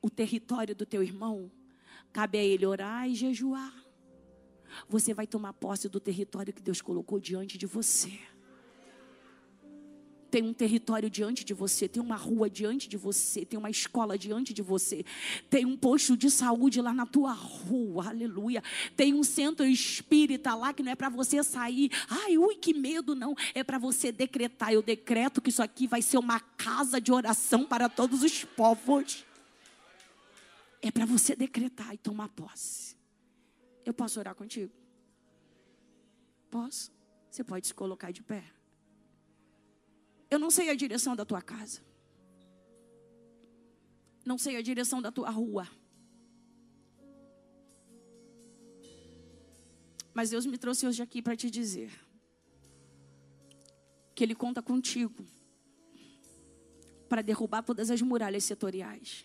[0.00, 1.50] O território do teu irmão,
[2.12, 3.74] cabe a ele orar e jejuar.
[4.88, 8.18] Você vai tomar posse do território que Deus colocou diante de você.
[10.30, 14.18] Tem um território diante de você, tem uma rua diante de você, tem uma escola
[14.18, 15.04] diante de você,
[15.48, 18.62] tem um posto de saúde lá na tua rua, aleluia.
[18.96, 23.14] Tem um centro espírita lá que não é para você sair, ai, ui, que medo,
[23.14, 23.34] não.
[23.54, 24.72] É para você decretar.
[24.72, 29.24] Eu decreto que isso aqui vai ser uma casa de oração para todos os povos.
[30.82, 32.96] É para você decretar e tomar posse.
[33.84, 34.72] Eu posso orar contigo?
[36.50, 36.92] Posso?
[37.30, 38.57] Você pode se colocar de pé.
[40.30, 41.80] Eu não sei a direção da tua casa.
[44.24, 45.66] Não sei a direção da tua rua.
[50.12, 51.90] Mas Deus me trouxe hoje aqui para te dizer
[54.14, 55.24] que Ele conta contigo
[57.08, 59.24] para derrubar todas as muralhas setoriais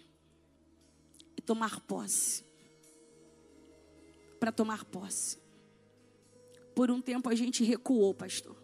[1.36, 2.46] e tomar posse.
[4.40, 5.38] Para tomar posse.
[6.74, 8.63] Por um tempo a gente recuou, pastor.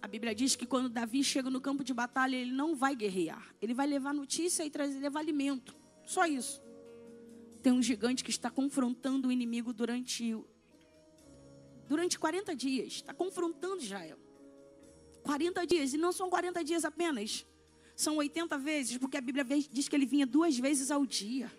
[0.00, 3.54] A Bíblia diz que quando Davi chega no campo de batalha, ele não vai guerrear.
[3.60, 5.74] Ele vai levar notícia e trazer, levar alimento.
[6.04, 6.62] Só isso.
[7.62, 10.36] Tem um gigante que está confrontando o inimigo durante,
[11.88, 12.94] durante 40 dias.
[12.94, 14.18] Está confrontando Israel.
[15.24, 15.92] 40 dias.
[15.92, 17.44] E não são 40 dias apenas.
[17.96, 21.50] São 80 vezes, porque a Bíblia diz que ele vinha duas vezes ao dia.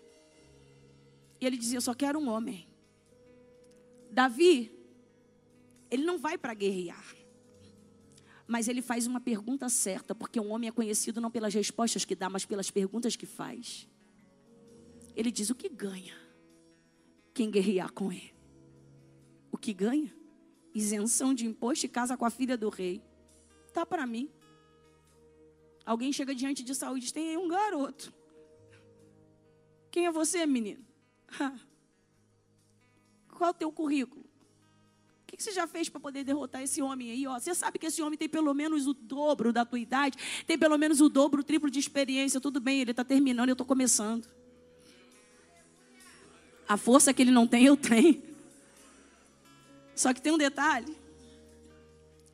[1.41, 2.65] E ele dizia: Eu só quero um homem.
[4.09, 4.71] Davi,
[5.91, 7.18] ele não vai para guerrear.
[8.49, 12.15] Mas ele faz uma pergunta certa, porque um homem é conhecido não pelas respostas que
[12.15, 13.87] dá, mas pelas perguntas que faz.
[15.15, 16.15] Ele diz: o que ganha
[17.31, 18.33] quem guerrear com ele?
[19.51, 20.11] O que ganha?
[20.73, 23.03] Isenção de imposto e casa com a filha do rei.
[23.71, 24.31] Tá para mim.
[25.85, 28.11] Alguém chega diante de saúde e diz: tem aí um garoto.
[29.91, 30.83] Quem é você, menino?
[33.29, 34.27] Qual o teu currículo?
[35.31, 37.27] O que você já fez para poder derrotar esse homem aí?
[37.27, 37.39] Ó?
[37.39, 40.17] Você sabe que esse homem tem pelo menos o dobro da tua idade,
[40.47, 42.41] tem pelo menos o dobro, o triplo de experiência.
[42.41, 44.27] Tudo bem, ele está terminando, eu estou começando.
[46.67, 48.21] A força que ele não tem, eu tenho.
[49.95, 50.97] Só que tem um detalhe.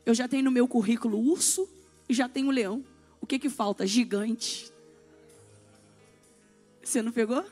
[0.05, 1.67] Eu já tenho no meu currículo urso
[2.07, 2.83] e já tenho leão.
[3.19, 3.85] O que que falta?
[3.85, 4.71] Gigante.
[6.81, 7.43] Você não pegou?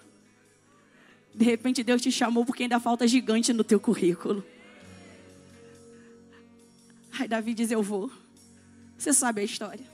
[1.34, 4.46] De repente Deus te chamou porque ainda falta gigante no teu currículo.
[7.20, 8.12] Aí Davi diz: Eu vou.
[8.98, 9.86] Você sabe a história.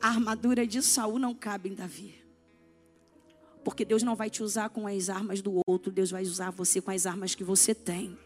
[0.00, 2.14] A armadura de Saul não cabe em Davi.
[3.64, 6.80] Porque Deus não vai te usar com as armas do outro, Deus vai usar você
[6.80, 8.18] com as armas que você tem.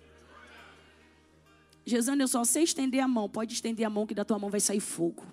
[1.86, 3.28] Gesana, eu só sei estender a mão.
[3.28, 5.24] Pode estender a mão que da tua mão vai sair fogo.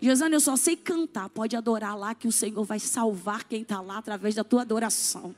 [0.00, 1.28] Gesana, eu só sei cantar.
[1.28, 5.34] Pode adorar lá que o Senhor vai salvar quem está lá através da tua adoração.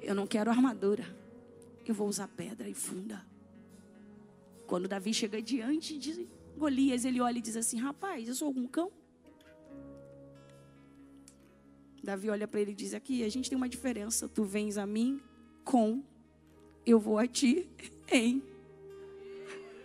[0.00, 1.23] Eu não quero armadura.
[1.86, 3.24] Eu vou usar pedra e funda.
[4.66, 6.26] Quando Davi chega diante de
[6.56, 8.90] Golias, ele olha e diz assim: Rapaz, eu sou algum cão?
[12.02, 14.28] Davi olha para ele e diz: Aqui, a gente tem uma diferença.
[14.28, 15.20] Tu vens a mim
[15.64, 16.02] com,
[16.86, 17.68] eu vou a ti
[18.10, 18.42] em.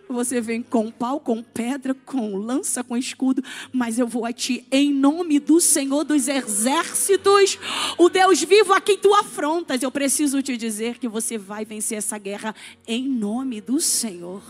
[0.09, 4.65] Você vem com pau, com pedra, com lança, com escudo, mas eu vou a ti
[4.71, 7.59] em nome do Senhor dos exércitos,
[7.95, 9.83] o Deus vivo a quem tu afrontas.
[9.83, 12.55] Eu preciso te dizer que você vai vencer essa guerra
[12.87, 14.41] em nome do Senhor.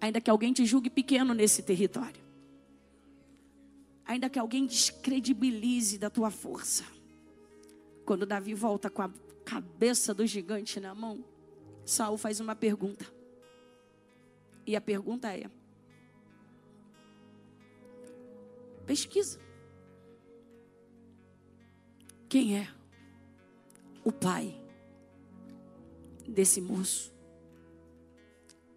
[0.00, 2.20] Ainda que alguém te julgue pequeno nesse território,
[4.04, 6.84] ainda que alguém descredibilize da tua força.
[8.04, 9.10] Quando Davi volta com a
[9.44, 11.24] cabeça do gigante na mão,
[11.86, 13.17] Saul faz uma pergunta.
[14.68, 15.50] E a pergunta é:
[18.86, 19.40] pesquisa.
[22.28, 22.68] Quem é
[24.04, 24.62] o pai
[26.28, 27.10] desse moço?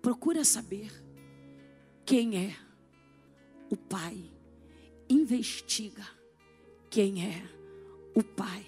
[0.01, 0.89] Procura saber
[2.05, 2.55] quem é
[3.69, 4.31] o pai.
[5.09, 6.07] Investiga
[6.89, 7.43] quem é
[8.15, 8.65] o pai.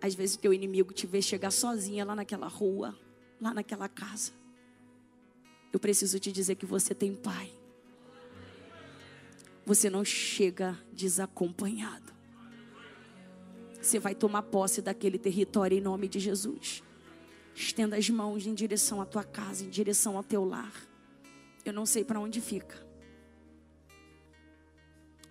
[0.00, 2.98] Às vezes o teu inimigo te vê chegar sozinha lá naquela rua,
[3.38, 4.32] lá naquela casa.
[5.74, 7.50] Eu preciso te dizer que você tem pai.
[9.66, 12.12] Você não chega desacompanhado.
[13.82, 16.80] Você vai tomar posse daquele território em nome de Jesus.
[17.56, 20.72] Estenda as mãos em direção à tua casa, em direção ao teu lar.
[21.64, 22.86] Eu não sei para onde fica.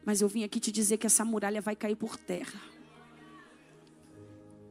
[0.03, 2.59] Mas eu vim aqui te dizer que essa muralha vai cair por terra.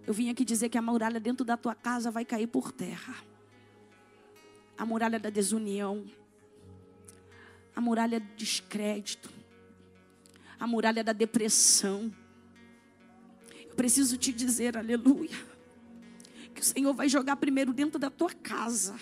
[0.06, 3.31] Eu vim aqui dizer que a muralha dentro da tua casa vai cair por terra
[4.82, 6.04] a muralha da desunião,
[7.72, 9.30] a muralha do descrédito,
[10.58, 12.12] a muralha da depressão.
[13.64, 15.38] Eu preciso te dizer, aleluia,
[16.52, 18.96] que o Senhor vai jogar primeiro dentro da tua casa.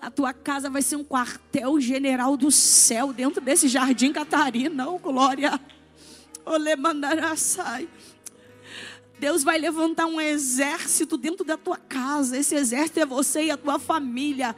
[0.00, 4.98] A tua casa vai ser um quartel general do céu dentro desse jardim Catarina, oh
[4.98, 5.60] glória.
[6.46, 6.70] Ole
[7.36, 7.86] sai.
[9.22, 12.36] Deus vai levantar um exército dentro da tua casa.
[12.36, 14.52] Esse exército é você e a tua família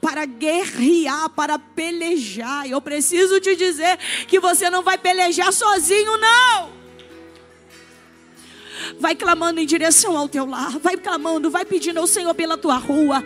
[0.00, 2.68] para guerrear, para pelejar.
[2.68, 3.96] Eu preciso te dizer
[4.26, 6.77] que você não vai pelejar sozinho, não.
[8.98, 10.78] Vai clamando em direção ao teu lar.
[10.78, 13.24] Vai clamando, vai pedindo ao Senhor pela tua rua.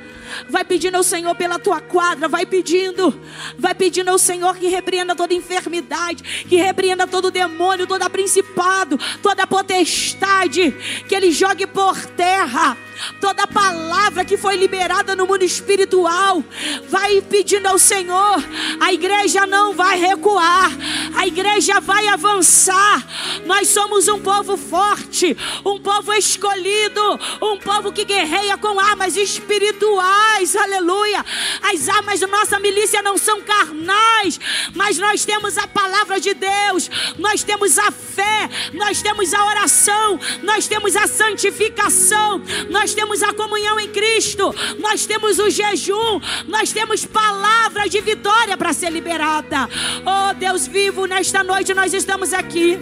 [0.49, 2.29] Vai pedindo ao Senhor pela tua quadra.
[2.29, 3.19] Vai pedindo.
[3.59, 6.45] Vai pedindo ao Senhor que repreenda toda enfermidade.
[6.49, 10.75] Que repreenda todo demônio, todo principado, toda potestade.
[11.09, 12.77] Que Ele jogue por terra
[13.21, 16.43] toda palavra que foi liberada no mundo espiritual,
[16.89, 18.43] vai pedindo ao Senhor.
[18.81, 20.71] A igreja não vai recuar,
[21.17, 23.07] a igreja vai avançar.
[23.47, 27.01] Nós somos um povo forte, um povo escolhido,
[27.41, 30.57] um povo que guerreia com armas espirituais.
[30.57, 31.25] Aleluia.
[31.63, 34.39] As armas da nossa milícia não são carnais,
[34.75, 40.19] mas nós temos a palavra de Deus, nós temos a fé, nós temos a oração,
[40.43, 46.21] nós temos a santificação, nós nós temos a comunhão em Cristo, nós temos o jejum,
[46.47, 49.67] nós temos palavra de vitória para ser liberada.
[50.05, 52.79] Oh Deus vivo, nesta noite nós estamos aqui.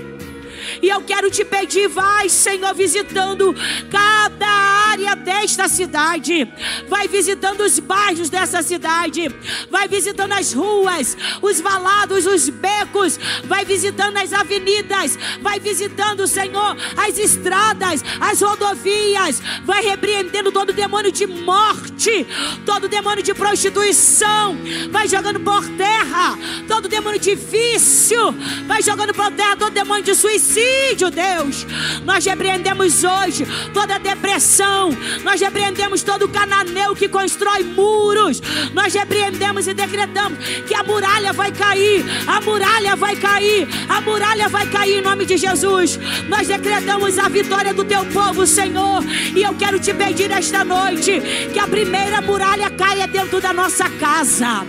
[0.83, 3.55] E eu quero te pedir, vai, Senhor, visitando
[3.91, 6.51] cada área desta cidade.
[6.89, 9.29] Vai visitando os bairros dessa cidade.
[9.71, 13.19] Vai visitando as ruas, os valados, os becos.
[13.45, 15.19] Vai visitando as avenidas.
[15.43, 19.43] Vai visitando, Senhor, as estradas, as rodovias.
[19.65, 22.27] Vai repreendendo todo demônio de morte,
[22.65, 24.57] todo demônio de prostituição.
[24.91, 28.35] Vai jogando por terra todo demônio de vício.
[28.67, 31.67] Vai jogando por terra todo demônio de suicídio suicídio, Deus.
[32.05, 34.91] Nós repreendemos hoje toda depressão.
[35.23, 38.41] Nós repreendemos todo cananeu que constrói muros.
[38.73, 42.05] Nós repreendemos e decretamos que a muralha vai cair.
[42.27, 43.69] A muralha vai cair.
[43.89, 45.99] A muralha vai cair em nome de Jesus.
[46.29, 49.03] Nós decretamos a vitória do teu povo, Senhor.
[49.35, 51.21] E eu quero te pedir esta noite
[51.53, 54.67] que a primeira muralha caia dentro da nossa casa.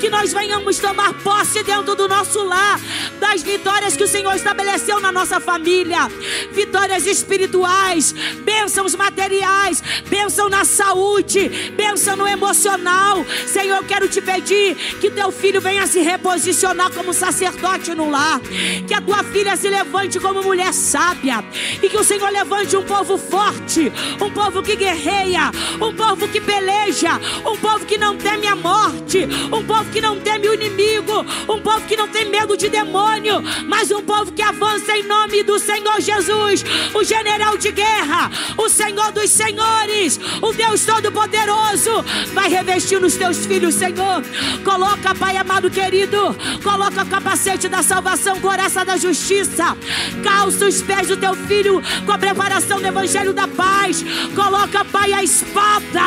[0.00, 2.80] Que nós venhamos tomar posse dentro do nosso lar
[3.20, 6.08] das vitórias que o Senhor estabeleceu na nossa família.
[6.52, 8.12] Vitórias espirituais,
[8.44, 13.24] bênçãos materiais, bênção na saúde, bênção no emocional.
[13.46, 18.40] Senhor, eu quero te pedir que teu filho venha se reposicionar como sacerdote no lar.
[18.86, 21.44] Que a tua filha se levante como mulher sábia.
[21.82, 25.50] E que o Senhor levante um povo forte, um povo que guerreia,
[25.80, 29.26] um povo que peleja, um povo que não teme a morte,
[29.56, 33.42] um povo que não teme o inimigo, um povo que não tem medo de demônio,
[33.66, 38.68] mas um povo que avança em nome do Senhor Jesus, o general de guerra, o
[38.68, 44.22] Senhor dos senhores, o Deus Todo-Poderoso, vai revestir nos teus filhos, Senhor.
[44.64, 49.76] Coloca, Pai amado querido, coloca o capacete da salvação, coraça da justiça,
[50.22, 54.04] calça os pés do teu filho com a preparação do evangelho da paz.
[54.34, 56.02] Coloca, Pai, a espada,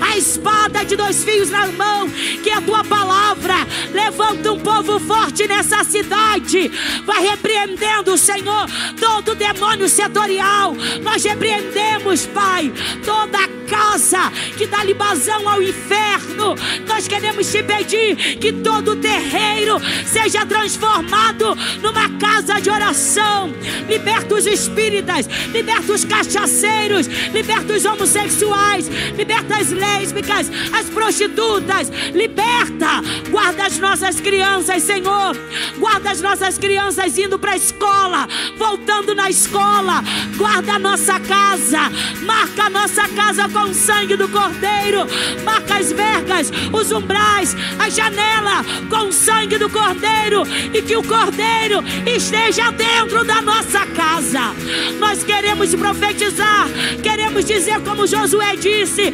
[0.00, 2.08] a espada de dois fios na mão,
[2.42, 3.66] que é a tua palavra.
[3.92, 6.70] Levanta um povo forte nessa cidade.
[7.04, 8.66] Vai repreendendo, Senhor,
[9.00, 10.74] todo demônio setorial.
[11.02, 12.72] Nós repreendemos, Pai,
[13.04, 16.54] toda casa que dá libazão ao inferno.
[16.86, 23.52] Nós queremos te pedir que todo terreiro seja transformado numa casa de oração.
[23.88, 32.83] Liberta os espíritas, liberta os cachaceiros, liberta os homossexuais, liberta as lésbicas, as prostitutas, liberta,
[33.30, 35.36] guarda as nossas crianças, Senhor.
[35.78, 40.02] Guarda as nossas crianças indo para a escola, voltando na escola.
[40.36, 41.90] Guarda a nossa casa,
[42.22, 45.06] marca a nossa casa com o sangue do Cordeiro.
[45.44, 50.42] Marca as vergas, os umbrais, a janela com o sangue do Cordeiro.
[50.72, 54.54] E que o Cordeiro esteja dentro da nossa casa.
[54.98, 56.68] Nós queremos profetizar,
[57.02, 59.12] queremos dizer como Josué disse: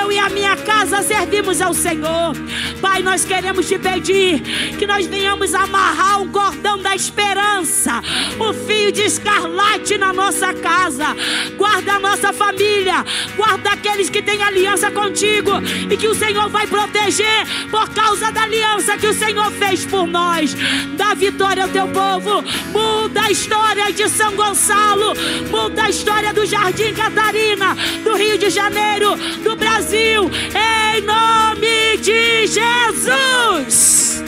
[0.00, 2.34] Eu e a minha casa servimos ao Senhor.
[2.80, 4.40] Pai, nós queremos te pedir
[4.78, 8.00] que nós venhamos amarrar um cordão da esperança,
[8.38, 11.16] o fio de escarlate na nossa casa.
[11.56, 13.04] Guarda a nossa família,
[13.36, 15.52] guarda aqueles que têm aliança contigo
[15.90, 20.06] e que o Senhor vai proteger por causa da aliança que o Senhor fez por
[20.06, 20.54] nós.
[20.96, 22.42] Dá vitória ao teu povo,
[22.72, 25.14] muda a história de São Gonçalo,
[25.50, 32.46] muda a história do Jardim Catarina, do Rio de Janeiro, do Brasil, em nome de
[32.46, 34.22] Jesus.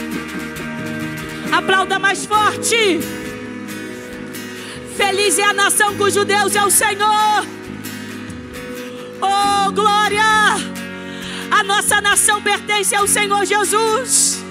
[1.53, 3.01] Aplauda mais forte.
[4.97, 7.47] Feliz é a nação cujo Deus é o Senhor.
[9.21, 10.23] Oh, glória!
[11.51, 14.43] A nossa nação pertence ao Senhor Jesus.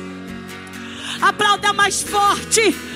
[1.21, 2.90] Aplauda mais forte.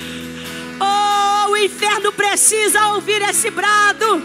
[0.80, 4.22] Oh, o inferno precisa ouvir esse brado.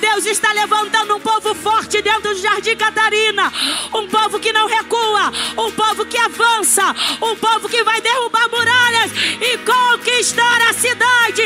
[0.00, 3.52] Deus está levantando um povo forte dentro do Jardim Catarina.
[3.94, 5.32] Um povo que não recua.
[5.56, 6.94] Um povo que avança.
[7.22, 11.42] Um povo que vai derrubar muralhas e conquistar a cidade.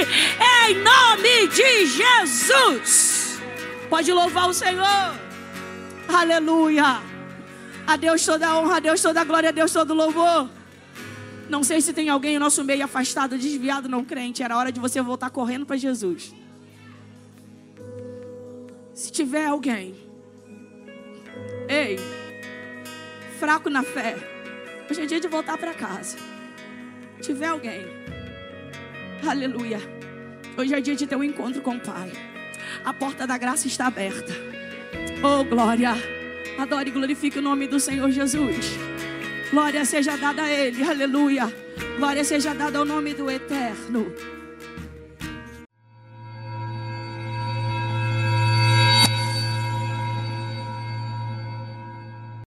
[0.66, 3.40] Em nome de Jesus.
[3.88, 5.14] Pode louvar o Senhor.
[6.08, 7.00] Aleluia.
[7.86, 10.57] A Deus toda a honra, a Deus toda a glória, a Deus todo o louvor.
[11.48, 14.42] Não sei se tem alguém em nosso meio afastado, desviado, não crente.
[14.42, 16.34] Era hora de você voltar correndo para Jesus.
[18.92, 19.94] Se tiver alguém,
[21.68, 21.96] ei,
[23.38, 24.16] fraco na fé,
[24.90, 26.18] hoje é dia de voltar para casa.
[27.16, 27.86] Se tiver alguém,
[29.26, 29.80] aleluia.
[30.56, 32.10] Hoje é dia de ter um encontro com o Pai.
[32.84, 34.32] A porta da graça está aberta.
[35.22, 35.92] Oh, glória.
[36.58, 38.76] Adore e glorifique o nome do Senhor Jesus.
[39.50, 41.52] Glória seja dada a Ele, aleluia.
[41.96, 44.12] Glória seja dada ao nome do Eterno.